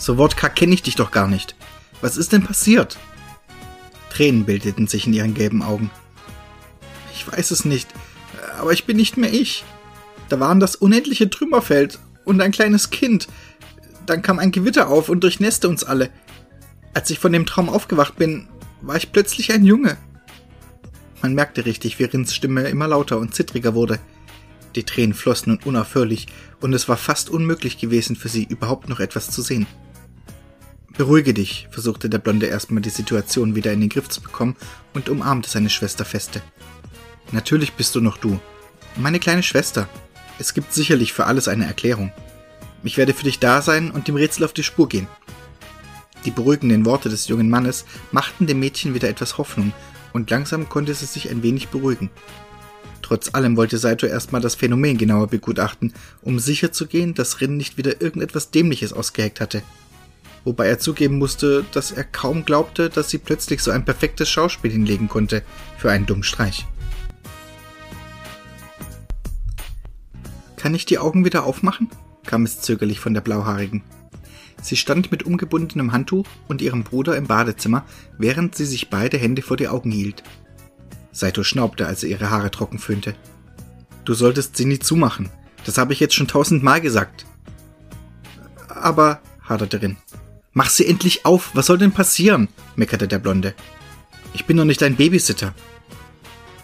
So 0.00 0.16
wortkarg 0.16 0.56
kenne 0.56 0.72
ich 0.72 0.82
dich 0.82 0.96
doch 0.96 1.10
gar 1.10 1.28
nicht. 1.28 1.54
Was 2.00 2.16
ist 2.16 2.32
denn 2.32 2.42
passiert? 2.42 2.98
Tränen 4.08 4.46
bildeten 4.46 4.86
sich 4.88 5.06
in 5.06 5.12
ihren 5.12 5.34
gelben 5.34 5.62
Augen. 5.62 5.90
Ich 7.12 7.30
weiß 7.30 7.50
es 7.50 7.66
nicht, 7.66 7.86
aber 8.58 8.72
ich 8.72 8.86
bin 8.86 8.96
nicht 8.96 9.18
mehr 9.18 9.30
ich. 9.30 9.62
Da 10.30 10.40
waren 10.40 10.58
das 10.58 10.74
unendliche 10.74 11.28
Trümmerfeld 11.28 11.98
und 12.24 12.40
ein 12.40 12.50
kleines 12.50 12.88
Kind. 12.88 13.28
dann 14.06 14.22
kam 14.22 14.38
ein 14.38 14.50
Gewitter 14.52 14.88
auf 14.88 15.10
und 15.10 15.22
durchnässte 15.22 15.68
uns 15.68 15.84
alle. 15.84 16.10
Als 16.94 17.10
ich 17.10 17.18
von 17.18 17.32
dem 17.32 17.46
Traum 17.46 17.68
aufgewacht 17.68 18.16
bin, 18.16 18.48
war 18.80 18.96
ich 18.96 19.12
plötzlich 19.12 19.52
ein 19.52 19.64
Junge. 19.64 19.98
Man 21.20 21.34
merkte 21.34 21.66
richtig, 21.66 21.98
wie 21.98 22.04
Rins 22.04 22.34
Stimme 22.34 22.62
immer 22.68 22.88
lauter 22.88 23.18
und 23.18 23.34
zittriger 23.34 23.74
wurde. 23.74 24.00
Die 24.74 24.84
Tränen 24.84 25.14
flossen 25.14 25.52
nun 25.52 25.62
unaufhörlich, 25.62 26.26
und 26.60 26.72
es 26.72 26.88
war 26.88 26.96
fast 26.96 27.28
unmöglich 27.28 27.78
gewesen 27.78 28.16
für 28.16 28.28
sie, 28.28 28.44
überhaupt 28.44 28.88
noch 28.88 28.98
etwas 28.98 29.30
zu 29.30 29.42
sehen. 29.42 29.66
Beruhige 30.96 31.32
dich, 31.32 31.68
versuchte 31.70 32.10
der 32.10 32.18
Blonde 32.18 32.46
erstmal 32.46 32.82
die 32.82 32.90
Situation 32.90 33.54
wieder 33.54 33.72
in 33.72 33.80
den 33.80 33.88
Griff 33.88 34.08
zu 34.08 34.20
bekommen 34.20 34.56
und 34.92 35.08
umarmte 35.08 35.48
seine 35.48 35.70
Schwester 35.70 36.04
feste. 36.04 36.42
Natürlich 37.32 37.74
bist 37.74 37.94
du 37.94 38.00
noch 38.00 38.16
du. 38.16 38.40
Meine 38.96 39.20
kleine 39.20 39.42
Schwester. 39.42 39.88
Es 40.38 40.52
gibt 40.52 40.72
sicherlich 40.72 41.12
für 41.12 41.26
alles 41.26 41.48
eine 41.48 41.66
Erklärung. 41.66 42.12
Ich 42.82 42.96
werde 42.96 43.14
für 43.14 43.24
dich 43.24 43.38
da 43.38 43.62
sein 43.62 43.90
und 43.90 44.08
dem 44.08 44.16
Rätsel 44.16 44.44
auf 44.44 44.52
die 44.52 44.62
Spur 44.62 44.88
gehen. 44.88 45.06
Die 46.24 46.30
beruhigenden 46.30 46.84
Worte 46.84 47.08
des 47.08 47.28
jungen 47.28 47.48
Mannes 47.48 47.84
machten 48.10 48.46
dem 48.46 48.60
Mädchen 48.60 48.94
wieder 48.94 49.08
etwas 49.08 49.38
Hoffnung, 49.38 49.72
und 50.12 50.28
langsam 50.30 50.68
konnte 50.68 50.92
sie 50.92 51.06
sich 51.06 51.30
ein 51.30 51.42
wenig 51.42 51.68
beruhigen. 51.68 52.10
Trotz 53.00 53.34
allem 53.34 53.56
wollte 53.56 53.78
Saito 53.78 54.06
erstmal 54.06 54.40
das 54.40 54.54
Phänomen 54.54 54.98
genauer 54.98 55.28
begutachten, 55.28 55.94
um 56.22 56.38
sicherzugehen, 56.38 57.14
dass 57.14 57.40
Rin 57.40 57.56
nicht 57.56 57.76
wieder 57.76 58.00
irgendetwas 58.00 58.50
Dämliches 58.50 58.92
ausgeheckt 58.92 59.40
hatte. 59.40 59.62
Wobei 60.44 60.68
er 60.68 60.78
zugeben 60.78 61.18
musste, 61.18 61.64
dass 61.72 61.92
er 61.92 62.04
kaum 62.04 62.44
glaubte, 62.44 62.88
dass 62.88 63.10
sie 63.10 63.18
plötzlich 63.18 63.62
so 63.62 63.70
ein 63.70 63.84
perfektes 63.84 64.30
Schauspiel 64.30 64.70
hinlegen 64.70 65.08
konnte 65.08 65.42
für 65.76 65.90
einen 65.90 66.06
dummen 66.06 66.22
Streich. 66.22 66.66
Kann 70.56 70.74
ich 70.74 70.86
die 70.86 70.98
Augen 70.98 71.24
wieder 71.24 71.44
aufmachen? 71.44 71.90
kam 72.26 72.44
es 72.44 72.60
zögerlich 72.60 73.00
von 73.00 73.14
der 73.14 73.22
Blauhaarigen. 73.22 73.82
Sie 74.62 74.76
stand 74.76 75.10
mit 75.10 75.22
umgebundenem 75.22 75.92
Handtuch 75.92 76.26
und 76.48 76.60
ihrem 76.60 76.84
Bruder 76.84 77.16
im 77.16 77.26
Badezimmer, 77.26 77.84
während 78.18 78.54
sie 78.54 78.66
sich 78.66 78.90
beide 78.90 79.16
Hände 79.16 79.42
vor 79.42 79.56
die 79.56 79.68
Augen 79.68 79.90
hielt. 79.90 80.22
Saito 81.12 81.42
schnaubte, 81.42 81.86
als 81.86 82.02
er 82.02 82.10
ihre 82.10 82.30
Haare 82.30 82.50
trocken 82.50 82.78
föhnte. 82.78 83.14
Du 84.04 84.14
solltest 84.14 84.56
sie 84.56 84.66
nie 84.66 84.78
zumachen. 84.78 85.30
Das 85.64 85.78
habe 85.78 85.92
ich 85.92 86.00
jetzt 86.00 86.14
schon 86.14 86.28
tausendmal 86.28 86.80
gesagt. 86.80 87.26
Aber, 88.68 89.20
haderte 89.42 89.80
Rin. 89.82 89.96
Mach 90.52 90.68
sie 90.68 90.86
endlich 90.86 91.24
auf. 91.24 91.50
Was 91.54 91.66
soll 91.66 91.78
denn 91.78 91.92
passieren? 91.92 92.48
meckerte 92.76 93.06
der 93.06 93.18
Blonde. 93.18 93.54
Ich 94.34 94.46
bin 94.46 94.56
doch 94.56 94.64
nicht 94.64 94.82
dein 94.82 94.96
Babysitter. 94.96 95.54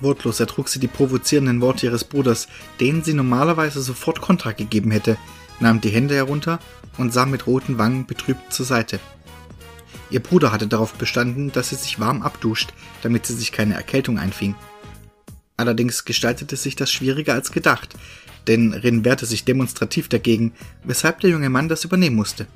Wortlos 0.00 0.40
ertrug 0.40 0.68
sie 0.68 0.78
die 0.78 0.88
provozierenden 0.88 1.60
Worte 1.60 1.86
ihres 1.86 2.04
Bruders, 2.04 2.48
denen 2.80 3.02
sie 3.02 3.14
normalerweise 3.14 3.80
sofort 3.80 4.20
Kontra 4.20 4.52
gegeben 4.52 4.90
hätte, 4.90 5.16
nahm 5.60 5.80
die 5.80 5.88
Hände 5.88 6.14
herunter 6.14 6.58
und 6.98 7.12
sah 7.12 7.26
mit 7.26 7.46
roten 7.46 7.78
Wangen 7.78 8.06
betrübt 8.06 8.52
zur 8.52 8.66
Seite. 8.66 9.00
Ihr 10.10 10.20
Bruder 10.20 10.52
hatte 10.52 10.66
darauf 10.66 10.94
bestanden, 10.94 11.50
dass 11.50 11.70
sie 11.70 11.76
sich 11.76 11.98
warm 11.98 12.22
abduscht, 12.22 12.72
damit 13.02 13.26
sie 13.26 13.34
sich 13.34 13.52
keine 13.52 13.74
Erkältung 13.74 14.18
einfing. 14.18 14.54
Allerdings 15.56 16.04
gestaltete 16.04 16.56
sich 16.56 16.76
das 16.76 16.92
schwieriger 16.92 17.34
als 17.34 17.50
gedacht, 17.50 17.96
denn 18.46 18.74
Rin 18.74 19.04
wehrte 19.04 19.26
sich 19.26 19.44
demonstrativ 19.44 20.08
dagegen, 20.08 20.52
weshalb 20.84 21.20
der 21.20 21.30
junge 21.30 21.50
Mann 21.50 21.68
das 21.68 21.84
übernehmen 21.84 22.16
musste. 22.16 22.46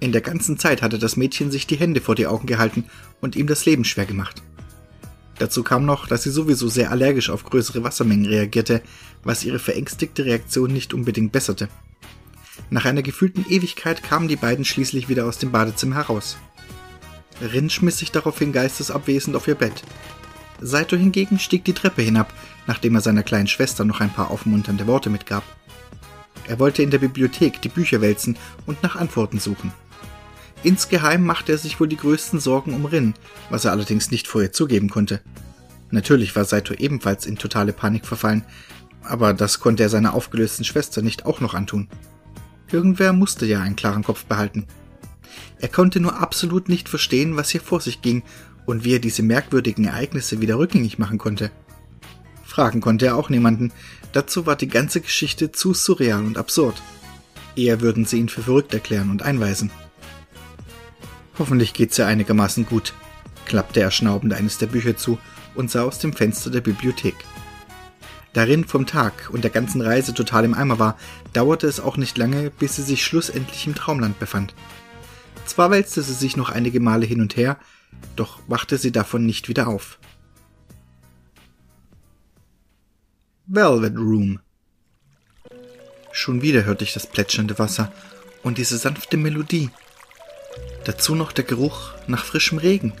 In 0.00 0.12
der 0.12 0.20
ganzen 0.20 0.58
Zeit 0.58 0.80
hatte 0.80 0.98
das 0.98 1.16
Mädchen 1.16 1.50
sich 1.50 1.66
die 1.66 1.76
Hände 1.76 2.00
vor 2.00 2.14
die 2.14 2.26
Augen 2.26 2.46
gehalten 2.46 2.84
und 3.20 3.34
ihm 3.34 3.48
das 3.48 3.66
Leben 3.66 3.84
schwer 3.84 4.06
gemacht. 4.06 4.42
Dazu 5.38 5.62
kam 5.62 5.84
noch, 5.84 6.06
dass 6.06 6.22
sie 6.22 6.30
sowieso 6.30 6.68
sehr 6.68 6.90
allergisch 6.90 7.30
auf 7.30 7.44
größere 7.44 7.84
Wassermengen 7.84 8.26
reagierte, 8.26 8.82
was 9.24 9.44
ihre 9.44 9.58
verängstigte 9.58 10.24
Reaktion 10.24 10.72
nicht 10.72 10.94
unbedingt 10.94 11.32
besserte. 11.32 11.68
Nach 12.70 12.84
einer 12.84 13.02
gefühlten 13.02 13.46
Ewigkeit 13.48 14.02
kamen 14.02 14.28
die 14.28 14.36
beiden 14.36 14.64
schließlich 14.64 15.08
wieder 15.08 15.26
aus 15.26 15.38
dem 15.38 15.52
Badezimmer 15.52 15.96
heraus. 15.96 16.36
Rin 17.40 17.70
schmiss 17.70 17.98
sich 17.98 18.10
daraufhin 18.10 18.52
geistesabwesend 18.52 19.36
auf 19.36 19.46
ihr 19.46 19.54
Bett. 19.54 19.82
Saito 20.60 20.96
hingegen 20.96 21.38
stieg 21.38 21.64
die 21.64 21.72
Treppe 21.72 22.02
hinab, 22.02 22.32
nachdem 22.66 22.96
er 22.96 23.00
seiner 23.00 23.22
kleinen 23.22 23.46
Schwester 23.46 23.84
noch 23.84 24.00
ein 24.00 24.12
paar 24.12 24.30
aufmunternde 24.30 24.88
Worte 24.88 25.08
mitgab. 25.08 25.44
Er 26.48 26.58
wollte 26.58 26.82
in 26.82 26.90
der 26.90 26.98
Bibliothek 26.98 27.62
die 27.62 27.68
Bücher 27.68 28.00
wälzen 28.00 28.36
und 28.66 28.82
nach 28.82 28.96
Antworten 28.96 29.38
suchen. 29.38 29.72
Insgeheim 30.62 31.24
machte 31.24 31.52
er 31.52 31.58
sich 31.58 31.78
wohl 31.78 31.88
die 31.88 31.96
größten 31.96 32.40
Sorgen 32.40 32.74
um 32.74 32.84
Rin, 32.84 33.14
was 33.50 33.64
er 33.64 33.72
allerdings 33.72 34.10
nicht 34.10 34.26
vorher 34.26 34.52
zugeben 34.52 34.90
konnte. 34.90 35.20
Natürlich 35.90 36.34
war 36.36 36.44
Saito 36.44 36.74
ebenfalls 36.74 37.26
in 37.26 37.36
totale 37.36 37.72
Panik 37.72 38.06
verfallen, 38.06 38.44
aber 39.02 39.34
das 39.34 39.60
konnte 39.60 39.84
er 39.84 39.88
seiner 39.88 40.14
aufgelösten 40.14 40.64
Schwester 40.64 41.00
nicht 41.00 41.26
auch 41.26 41.40
noch 41.40 41.54
antun. 41.54 41.88
Irgendwer 42.70 43.12
musste 43.12 43.46
ja 43.46 43.60
einen 43.60 43.76
klaren 43.76 44.02
Kopf 44.02 44.24
behalten. 44.24 44.66
Er 45.60 45.68
konnte 45.68 46.00
nur 46.00 46.20
absolut 46.20 46.68
nicht 46.68 46.88
verstehen, 46.88 47.36
was 47.36 47.50
hier 47.50 47.60
vor 47.60 47.80
sich 47.80 48.02
ging 48.02 48.22
und 48.66 48.84
wie 48.84 48.94
er 48.94 49.00
diese 49.00 49.22
merkwürdigen 49.22 49.86
Ereignisse 49.86 50.40
wieder 50.40 50.58
rückgängig 50.58 50.98
machen 50.98 51.18
konnte. 51.18 51.50
Fragen 52.44 52.80
konnte 52.80 53.06
er 53.06 53.16
auch 53.16 53.30
niemanden, 53.30 53.72
dazu 54.12 54.44
war 54.44 54.56
die 54.56 54.68
ganze 54.68 55.00
Geschichte 55.00 55.52
zu 55.52 55.72
surreal 55.72 56.24
und 56.24 56.36
absurd. 56.36 56.82
Eher 57.56 57.80
würden 57.80 58.04
sie 58.04 58.18
ihn 58.18 58.28
für 58.28 58.42
verrückt 58.42 58.74
erklären 58.74 59.10
und 59.10 59.22
einweisen. 59.22 59.70
Hoffentlich 61.38 61.72
geht's 61.72 61.96
ja 61.96 62.06
einigermaßen 62.06 62.66
gut, 62.66 62.94
klappte 63.46 63.80
er 63.80 63.90
schnaubend 63.90 64.34
eines 64.34 64.58
der 64.58 64.66
Bücher 64.66 64.96
zu 64.96 65.18
und 65.54 65.70
sah 65.70 65.84
aus 65.84 65.98
dem 65.98 66.12
Fenster 66.12 66.50
der 66.50 66.60
Bibliothek. 66.60 67.14
Darin 68.32 68.64
vom 68.64 68.86
Tag 68.86 69.30
und 69.32 69.42
der 69.42 69.50
ganzen 69.50 69.80
Reise 69.80 70.14
total 70.14 70.44
im 70.44 70.54
Eimer 70.54 70.78
war, 70.78 70.98
dauerte 71.32 71.66
es 71.66 71.80
auch 71.80 71.96
nicht 71.96 72.18
lange, 72.18 72.50
bis 72.50 72.76
sie 72.76 72.82
sich 72.82 73.04
schlussendlich 73.04 73.66
im 73.66 73.74
Traumland 73.74 74.18
befand. 74.18 74.54
Zwar 75.46 75.70
wälzte 75.70 76.02
sie 76.02 76.12
sich 76.12 76.36
noch 76.36 76.50
einige 76.50 76.80
Male 76.80 77.06
hin 77.06 77.20
und 77.20 77.36
her, 77.36 77.56
doch 78.16 78.40
wachte 78.46 78.76
sie 78.76 78.92
davon 78.92 79.24
nicht 79.24 79.48
wieder 79.48 79.68
auf. 79.68 79.98
Velvet 83.46 83.96
Room. 83.96 84.40
Schon 86.12 86.42
wieder 86.42 86.64
hörte 86.64 86.84
ich 86.84 86.92
das 86.92 87.06
plätschernde 87.06 87.58
Wasser 87.58 87.90
und 88.42 88.58
diese 88.58 88.76
sanfte 88.76 89.16
Melodie. 89.16 89.70
Dazu 90.88 91.14
noch 91.14 91.32
der 91.32 91.44
Geruch 91.44 91.90
nach 92.06 92.24
frischem 92.24 92.56
Regen. 92.56 92.94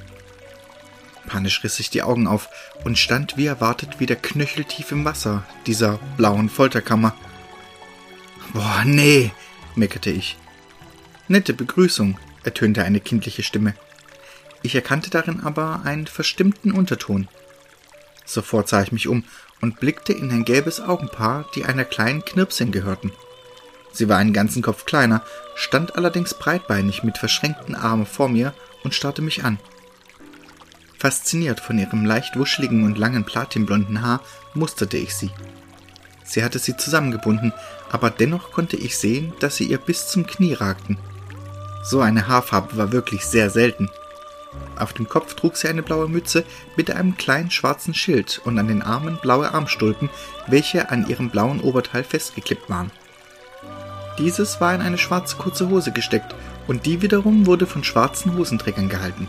Panisch 1.26 1.64
riss 1.64 1.80
ich 1.80 1.88
die 1.88 2.02
Augen 2.02 2.26
auf 2.26 2.50
und 2.84 2.98
stand 2.98 3.38
wie 3.38 3.46
erwartet 3.46 3.98
wieder 3.98 4.14
knöcheltief 4.14 4.92
im 4.92 5.06
Wasser 5.06 5.46
dieser 5.64 5.98
blauen 6.18 6.50
Folterkammer. 6.50 7.16
Boah, 8.52 8.82
nee, 8.84 9.32
meckerte 9.74 10.10
ich. 10.10 10.36
Nette 11.28 11.54
Begrüßung, 11.54 12.18
ertönte 12.44 12.84
eine 12.84 13.00
kindliche 13.00 13.42
Stimme. 13.42 13.72
Ich 14.62 14.74
erkannte 14.74 15.08
darin 15.08 15.40
aber 15.40 15.80
einen 15.84 16.08
verstimmten 16.08 16.72
Unterton. 16.72 17.26
Sofort 18.26 18.68
sah 18.68 18.82
ich 18.82 18.92
mich 18.92 19.08
um 19.08 19.24
und 19.62 19.80
blickte 19.80 20.12
in 20.12 20.30
ein 20.30 20.44
gelbes 20.44 20.82
Augenpaar, 20.82 21.46
die 21.54 21.64
einer 21.64 21.86
kleinen 21.86 22.22
Knirpsin 22.22 22.70
gehörten. 22.70 23.12
Sie 23.92 24.08
war 24.08 24.18
einen 24.18 24.32
ganzen 24.32 24.62
Kopf 24.62 24.84
kleiner, 24.84 25.22
stand 25.54 25.96
allerdings 25.96 26.34
breitbeinig 26.34 27.02
mit 27.02 27.18
verschränkten 27.18 27.74
Armen 27.74 28.06
vor 28.06 28.28
mir 28.28 28.54
und 28.84 28.94
starrte 28.94 29.22
mich 29.22 29.44
an. 29.44 29.58
Fasziniert 30.98 31.60
von 31.60 31.78
ihrem 31.78 32.04
leicht 32.04 32.36
wuscheligen 32.36 32.84
und 32.84 32.98
langen 32.98 33.24
platinblonden 33.24 34.02
Haar 34.02 34.20
musterte 34.54 34.96
ich 34.96 35.14
sie. 35.14 35.30
Sie 36.24 36.44
hatte 36.44 36.58
sie 36.58 36.76
zusammengebunden, 36.76 37.52
aber 37.90 38.10
dennoch 38.10 38.50
konnte 38.52 38.76
ich 38.76 38.98
sehen, 38.98 39.32
dass 39.40 39.56
sie 39.56 39.64
ihr 39.64 39.78
bis 39.78 40.08
zum 40.08 40.26
Knie 40.26 40.54
ragten. 40.54 40.98
So 41.84 42.00
eine 42.00 42.28
Haarfarbe 42.28 42.76
war 42.76 42.92
wirklich 42.92 43.24
sehr 43.24 43.48
selten. 43.48 43.88
Auf 44.76 44.92
dem 44.92 45.08
Kopf 45.08 45.34
trug 45.34 45.56
sie 45.56 45.68
eine 45.68 45.82
blaue 45.82 46.08
Mütze 46.08 46.44
mit 46.76 46.90
einem 46.90 47.16
kleinen 47.16 47.50
schwarzen 47.50 47.94
Schild 47.94 48.40
und 48.44 48.58
an 48.58 48.68
den 48.68 48.82
Armen 48.82 49.18
blaue 49.22 49.52
Armstulpen, 49.52 50.10
welche 50.46 50.90
an 50.90 51.08
ihrem 51.08 51.30
blauen 51.30 51.60
Oberteil 51.60 52.04
festgeklippt 52.04 52.68
waren. 52.68 52.90
Dieses 54.18 54.60
war 54.60 54.74
in 54.74 54.80
eine 54.80 54.98
schwarze 54.98 55.36
kurze 55.36 55.68
Hose 55.68 55.92
gesteckt 55.92 56.34
und 56.66 56.86
die 56.86 57.02
wiederum 57.02 57.46
wurde 57.46 57.66
von 57.66 57.84
schwarzen 57.84 58.36
Hosenträgern 58.36 58.88
gehalten. 58.88 59.28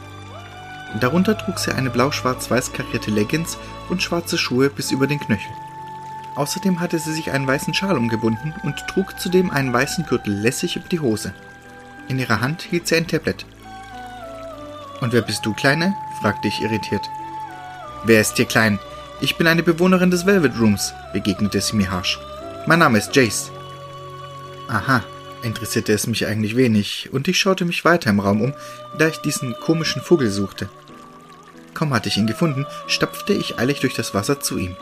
Darunter 1.00 1.38
trug 1.38 1.60
sie 1.60 1.72
eine 1.72 1.92
blau-schwarz-weiß 1.92 2.74
karierte 2.74 3.12
Leggings 3.12 3.58
und 3.90 4.02
schwarze 4.02 4.38
Schuhe 4.38 4.70
bis 4.70 4.92
über 4.92 5.06
den 5.06 5.20
Knöchel. 5.20 5.52
Außerdem 6.36 6.80
hatte 6.80 6.98
sie 6.98 7.14
sich 7.14 7.32
einen 7.32 7.46
weißen 7.46 7.74
Schal 7.74 7.98
umgebunden 7.98 8.54
und 8.64 8.88
trug 8.88 9.20
zudem 9.20 9.52
einen 9.52 9.72
weißen 9.72 10.06
Gürtel 10.06 10.34
lässig 10.34 10.76
über 10.76 10.88
die 10.88 11.00
Hose. 11.00 11.34
In 12.08 12.18
ihrer 12.18 12.42
Hand 12.42 12.64
hielt 12.64 12.88
sie 12.88 12.96
ein 12.96 13.08
Tablet. 13.08 13.46
Und 15.02 15.14
wer 15.14 15.22
bist 15.22 15.46
du, 15.46 15.54
Kleine? 15.54 15.94
fragte 16.22 16.48
ich 16.48 16.62
irritiert. 16.62 17.08
Wer 18.06 18.22
ist 18.22 18.38
hier 18.38 18.46
klein? 18.46 18.80
Ich 19.22 19.38
bin 19.38 19.48
eine 19.48 19.64
Bewohnerin 19.64 20.12
des 20.12 20.26
Velvet 20.26 20.58
Rooms, 20.60 20.94
begegnete 21.14 21.62
sie 21.62 21.76
mir 21.76 21.92
harsch. 21.92 22.20
Mein 22.66 22.80
Name 22.80 22.98
ist 22.98 23.16
Jace. 23.16 23.52
Aha, 24.70 25.04
interessierte 25.42 25.94
es 25.94 26.06
mich 26.06 26.28
eigentlich 26.28 26.56
wenig, 26.56 27.10
und 27.12 27.28
ich 27.28 27.40
schaute 27.40 27.66
mich 27.66 27.86
weiter 27.86 28.12
im 28.12 28.20
Raum 28.20 28.40
um, 28.42 28.54
da 29.00 29.08
ich 29.08 29.18
diesen 29.18 29.56
komischen 29.60 30.04
Vogel 30.04 30.30
suchte. 30.30 30.70
Kaum 31.74 31.92
hatte 31.92 32.08
ich 32.08 32.18
ihn 32.18 32.28
gefunden, 32.28 32.68
stapfte 32.86 33.34
ich 33.34 33.58
eilig 33.58 33.80
durch 33.80 33.96
das 33.96 34.14
Wasser 34.14 34.40
zu 34.42 34.60
ihm. 34.60 34.76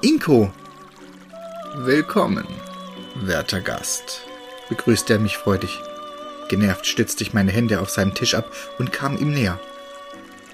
Inko! 0.00 0.52
Willkommen, 1.78 2.46
werter 3.16 3.60
Gast, 3.60 4.22
begrüßte 4.68 5.14
er 5.14 5.18
mich 5.18 5.38
freudig. 5.38 5.80
Genervt 6.48 6.86
stützte 6.86 7.24
ich 7.24 7.32
meine 7.32 7.50
Hände 7.50 7.80
auf 7.80 7.90
seinem 7.90 8.14
Tisch 8.14 8.36
ab 8.36 8.48
und 8.78 8.92
kam 8.92 9.18
ihm 9.18 9.32
näher. 9.32 9.58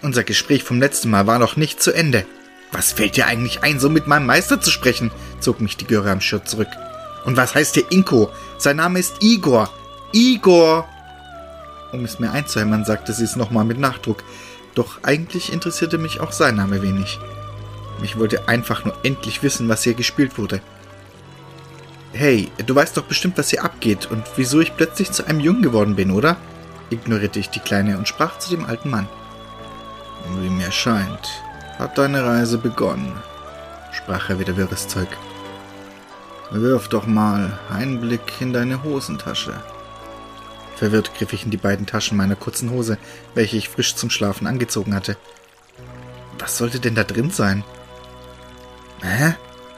Unser 0.00 0.24
Gespräch 0.24 0.64
vom 0.64 0.80
letzten 0.80 1.10
Mal 1.10 1.26
war 1.26 1.38
noch 1.38 1.56
nicht 1.56 1.82
zu 1.82 1.92
Ende. 1.92 2.24
Was 2.72 2.92
fällt 2.92 3.16
dir 3.16 3.26
eigentlich 3.26 3.62
ein, 3.62 3.78
so 3.78 3.90
mit 3.90 4.06
meinem 4.06 4.24
Meister 4.24 4.62
zu 4.62 4.70
sprechen? 4.70 5.10
zog 5.40 5.60
mich 5.60 5.76
die 5.76 5.86
Göre 5.86 6.10
am 6.10 6.22
Schirr 6.22 6.44
zurück. 6.46 6.68
Und 7.24 7.36
was 7.36 7.54
heißt 7.54 7.76
der 7.76 7.90
Inko? 7.92 8.30
Sein 8.58 8.76
Name 8.76 8.98
ist 8.98 9.16
Igor. 9.20 9.70
Igor! 10.12 10.88
Um 11.92 12.04
es 12.04 12.18
mir 12.18 12.30
einzuhämmern, 12.30 12.84
sagte 12.84 13.12
sie 13.12 13.24
es 13.24 13.36
nochmal 13.36 13.64
mit 13.64 13.78
Nachdruck. 13.78 14.22
Doch 14.74 15.02
eigentlich 15.02 15.52
interessierte 15.52 15.98
mich 15.98 16.20
auch 16.20 16.32
sein 16.32 16.56
Name 16.56 16.82
wenig. 16.82 17.18
Ich 18.02 18.18
wollte 18.18 18.48
einfach 18.48 18.84
nur 18.84 18.94
endlich 19.02 19.42
wissen, 19.42 19.68
was 19.68 19.82
hier 19.82 19.94
gespielt 19.94 20.38
wurde. 20.38 20.60
Hey, 22.12 22.50
du 22.66 22.74
weißt 22.74 22.96
doch 22.96 23.04
bestimmt, 23.04 23.38
was 23.38 23.50
hier 23.50 23.64
abgeht 23.64 24.10
und 24.10 24.24
wieso 24.36 24.60
ich 24.60 24.76
plötzlich 24.76 25.12
zu 25.12 25.26
einem 25.26 25.40
Jungen 25.40 25.62
geworden 25.62 25.96
bin, 25.96 26.10
oder? 26.10 26.36
ignorierte 26.90 27.38
ich 27.38 27.50
die 27.50 27.60
Kleine 27.60 27.98
und 27.98 28.08
sprach 28.08 28.38
zu 28.38 28.50
dem 28.50 28.64
alten 28.64 28.90
Mann. 28.90 29.08
Wie 30.40 30.50
mir 30.50 30.72
scheint, 30.72 31.42
hat 31.78 31.96
deine 31.96 32.24
Reise 32.24 32.58
begonnen, 32.58 33.12
sprach 33.92 34.28
er 34.28 34.38
wieder 34.38 34.56
wirres 34.56 34.88
Zeug. 34.88 35.08
Wirf 36.50 36.88
doch 36.88 37.06
mal 37.06 37.58
einen 37.70 38.00
Blick 38.00 38.40
in 38.40 38.52
deine 38.52 38.82
Hosentasche. 38.82 39.62
Verwirrt 40.76 41.14
griff 41.14 41.32
ich 41.32 41.44
in 41.44 41.50
die 41.50 41.56
beiden 41.56 41.86
Taschen 41.86 42.16
meiner 42.16 42.36
kurzen 42.36 42.70
Hose, 42.70 42.98
welche 43.34 43.56
ich 43.56 43.68
frisch 43.68 43.94
zum 43.94 44.10
Schlafen 44.10 44.46
angezogen 44.46 44.94
hatte. 44.94 45.16
Was 46.38 46.58
sollte 46.58 46.80
denn 46.80 46.94
da 46.94 47.04
drin 47.04 47.30
sein? 47.30 47.62
Hä? 49.02 49.34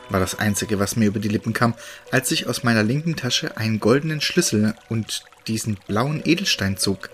war 0.08 0.20
das 0.20 0.38
Einzige, 0.38 0.78
was 0.78 0.96
mir 0.96 1.06
über 1.06 1.20
die 1.20 1.28
Lippen 1.28 1.52
kam, 1.52 1.74
als 2.10 2.30
ich 2.30 2.46
aus 2.46 2.62
meiner 2.62 2.82
linken 2.82 3.16
Tasche 3.16 3.56
einen 3.56 3.80
goldenen 3.80 4.20
Schlüssel 4.20 4.74
und 4.88 5.24
diesen 5.46 5.76
blauen 5.86 6.22
Edelstein 6.24 6.76
zog. 6.76 7.10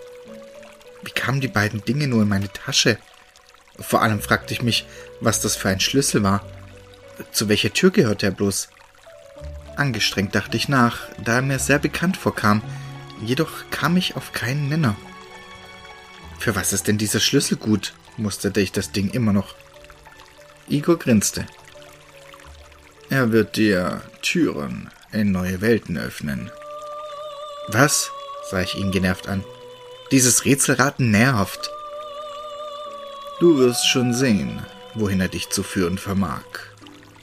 Wie 1.03 1.11
kamen 1.11 1.41
die 1.41 1.47
beiden 1.47 1.83
Dinge 1.83 2.07
nur 2.07 2.23
in 2.23 2.29
meine 2.29 2.51
Tasche? 2.51 2.97
Vor 3.79 4.01
allem 4.01 4.21
fragte 4.21 4.53
ich 4.53 4.61
mich, 4.61 4.85
was 5.21 5.41
das 5.41 5.55
für 5.55 5.69
ein 5.69 5.79
Schlüssel 5.79 6.23
war. 6.23 6.45
Zu 7.31 7.47
welcher 7.47 7.73
Tür 7.73 7.91
gehörte 7.91 8.25
er 8.25 8.31
bloß? 8.31 8.69
Angestrengt 9.79 10.35
dachte 10.35 10.57
ich 10.57 10.67
nach, 10.67 10.99
da 11.23 11.35
er 11.35 11.41
mir 11.41 11.57
sehr 11.57 11.79
bekannt 11.79 12.17
vorkam, 12.17 12.61
jedoch 13.21 13.49
kam 13.71 13.95
ich 13.95 14.17
auf 14.17 14.33
keinen 14.33 14.67
Nenner. 14.67 14.95
Für 16.37 16.55
was 16.55 16.73
ist 16.73 16.87
denn 16.87 16.97
dieser 16.97 17.19
Schlüssel 17.19 17.57
gut? 17.57 17.93
musterte 18.17 18.59
ich 18.59 18.73
das 18.73 18.91
Ding 18.91 19.09
immer 19.11 19.31
noch. 19.31 19.55
Igor 20.67 20.99
grinste. 20.99 21.45
Er 23.09 23.31
wird 23.31 23.55
dir 23.55 24.01
Türen 24.21 24.91
in 25.11 25.31
neue 25.31 25.61
Welten 25.61 25.97
öffnen. 25.97 26.51
Was? 27.69 28.11
sah 28.51 28.61
ich 28.61 28.75
ihn 28.75 28.91
genervt 28.91 29.27
an. 29.27 29.43
Dieses 30.11 30.43
Rätselraten 30.43 31.09
nervt. 31.11 31.69
Du 33.39 33.57
wirst 33.57 33.87
schon 33.87 34.13
sehen, 34.13 34.59
wohin 34.93 35.21
er 35.21 35.29
dich 35.29 35.49
zu 35.49 35.63
führen 35.63 35.97
vermag, 35.97 36.43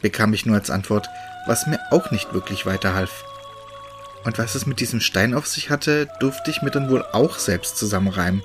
bekam 0.01 0.33
ich 0.33 0.47
nur 0.47 0.57
als 0.57 0.71
Antwort, 0.71 1.07
was 1.47 1.67
mir 1.67 1.81
auch 1.91 2.11
nicht 2.11 2.33
wirklich 2.33 2.67
weiterhalf. 2.67 3.25
Und 4.25 4.39
was 4.39 4.55
es 4.55 4.67
mit 4.67 4.81
diesem 4.81 5.01
Stein 5.01 5.35
auf 5.35 5.47
sich 5.47 5.71
hatte, 5.71 6.09
durfte 6.21 6.51
ich 6.51 6.61
mir 6.61 6.71
dann 6.71 6.91
wohl 6.91 7.05
auch 7.13 7.39
selbst 7.39 7.77
zusammenreimen. 7.77 8.43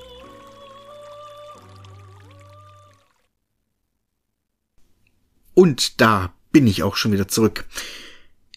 Und 5.53 5.99
da 5.99 6.33
bin 6.51 6.67
ich 6.67 6.83
auch 6.83 6.95
schon 6.95 7.11
wieder 7.11 7.27
zurück. 7.27 7.65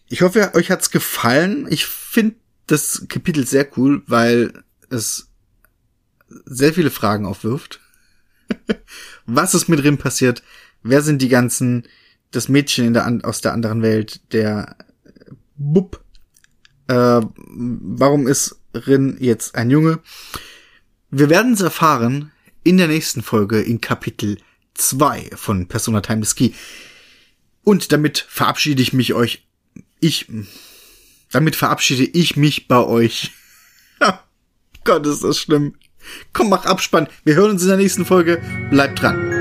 Ich 0.09 0.23
hoffe, 0.23 0.53
euch 0.55 0.71
hat's 0.71 0.91
gefallen. 0.91 1.67
Ich 1.71 1.87
finde 1.87 2.37
das 2.67 3.07
Kapitel 3.09 3.47
sehr 3.47 3.67
cool, 3.77 4.03
weil 4.07 4.65
es 4.91 5.29
sehr 6.29 6.75
viele 6.75 6.91
Fragen 6.91 7.27
aufwirft. 7.27 7.81
Was 9.27 9.55
ist 9.55 9.69
mit 9.69 9.83
Rim 9.83 9.99
passiert? 9.99 10.43
Wer 10.83 11.03
sind 11.03 11.23
die 11.23 11.29
ganzen, 11.29 11.89
das 12.35 12.49
Mädchen 12.49 12.87
in 12.87 12.95
der, 12.95 13.21
aus 13.23 13.41
der 13.41 13.53
anderen 13.53 13.83
Welt, 13.83 14.21
der 14.33 14.77
Bub? 15.57 16.03
Äh, 16.89 17.21
warum 17.37 18.27
ist 18.27 18.57
Rin 18.75 19.17
jetzt 19.21 19.55
ein 19.55 19.71
Junge? 19.71 20.01
Wir 21.11 21.31
werden 21.31 21.53
es 21.53 21.61
erfahren 21.61 22.33
in 22.65 22.77
der 22.77 22.89
nächsten 22.89 23.23
Folge 23.23 23.61
in 23.61 23.81
Kapitel 23.81 24.39
2 24.75 25.31
von 25.35 25.69
Persona 25.69 26.01
Timeless 26.01 26.35
Key. 26.35 26.51
Und 27.63 27.93
damit 27.93 28.19
verabschiede 28.29 28.83
ich 28.83 28.93
mich 28.93 29.15
euch. 29.15 29.47
Ich. 30.01 30.27
Damit 31.31 31.57
verabschiede 31.57 32.05
ich 32.05 32.37
mich 32.37 32.69
bei 32.69 32.85
euch. 32.85 33.33
Gott, 34.85 35.07
ist 35.07 35.25
das 35.25 35.39
schlimm. 35.39 35.75
Komm, 36.33 36.51
mach 36.51 36.67
Abspann. 36.67 37.09
Wir 37.25 37.35
hören 37.35 37.53
uns 37.53 37.63
in 37.63 37.69
der 37.69 37.79
nächsten 37.79 38.05
Folge. 38.05 38.43
Bleibt 38.71 39.01
dran. 39.01 39.34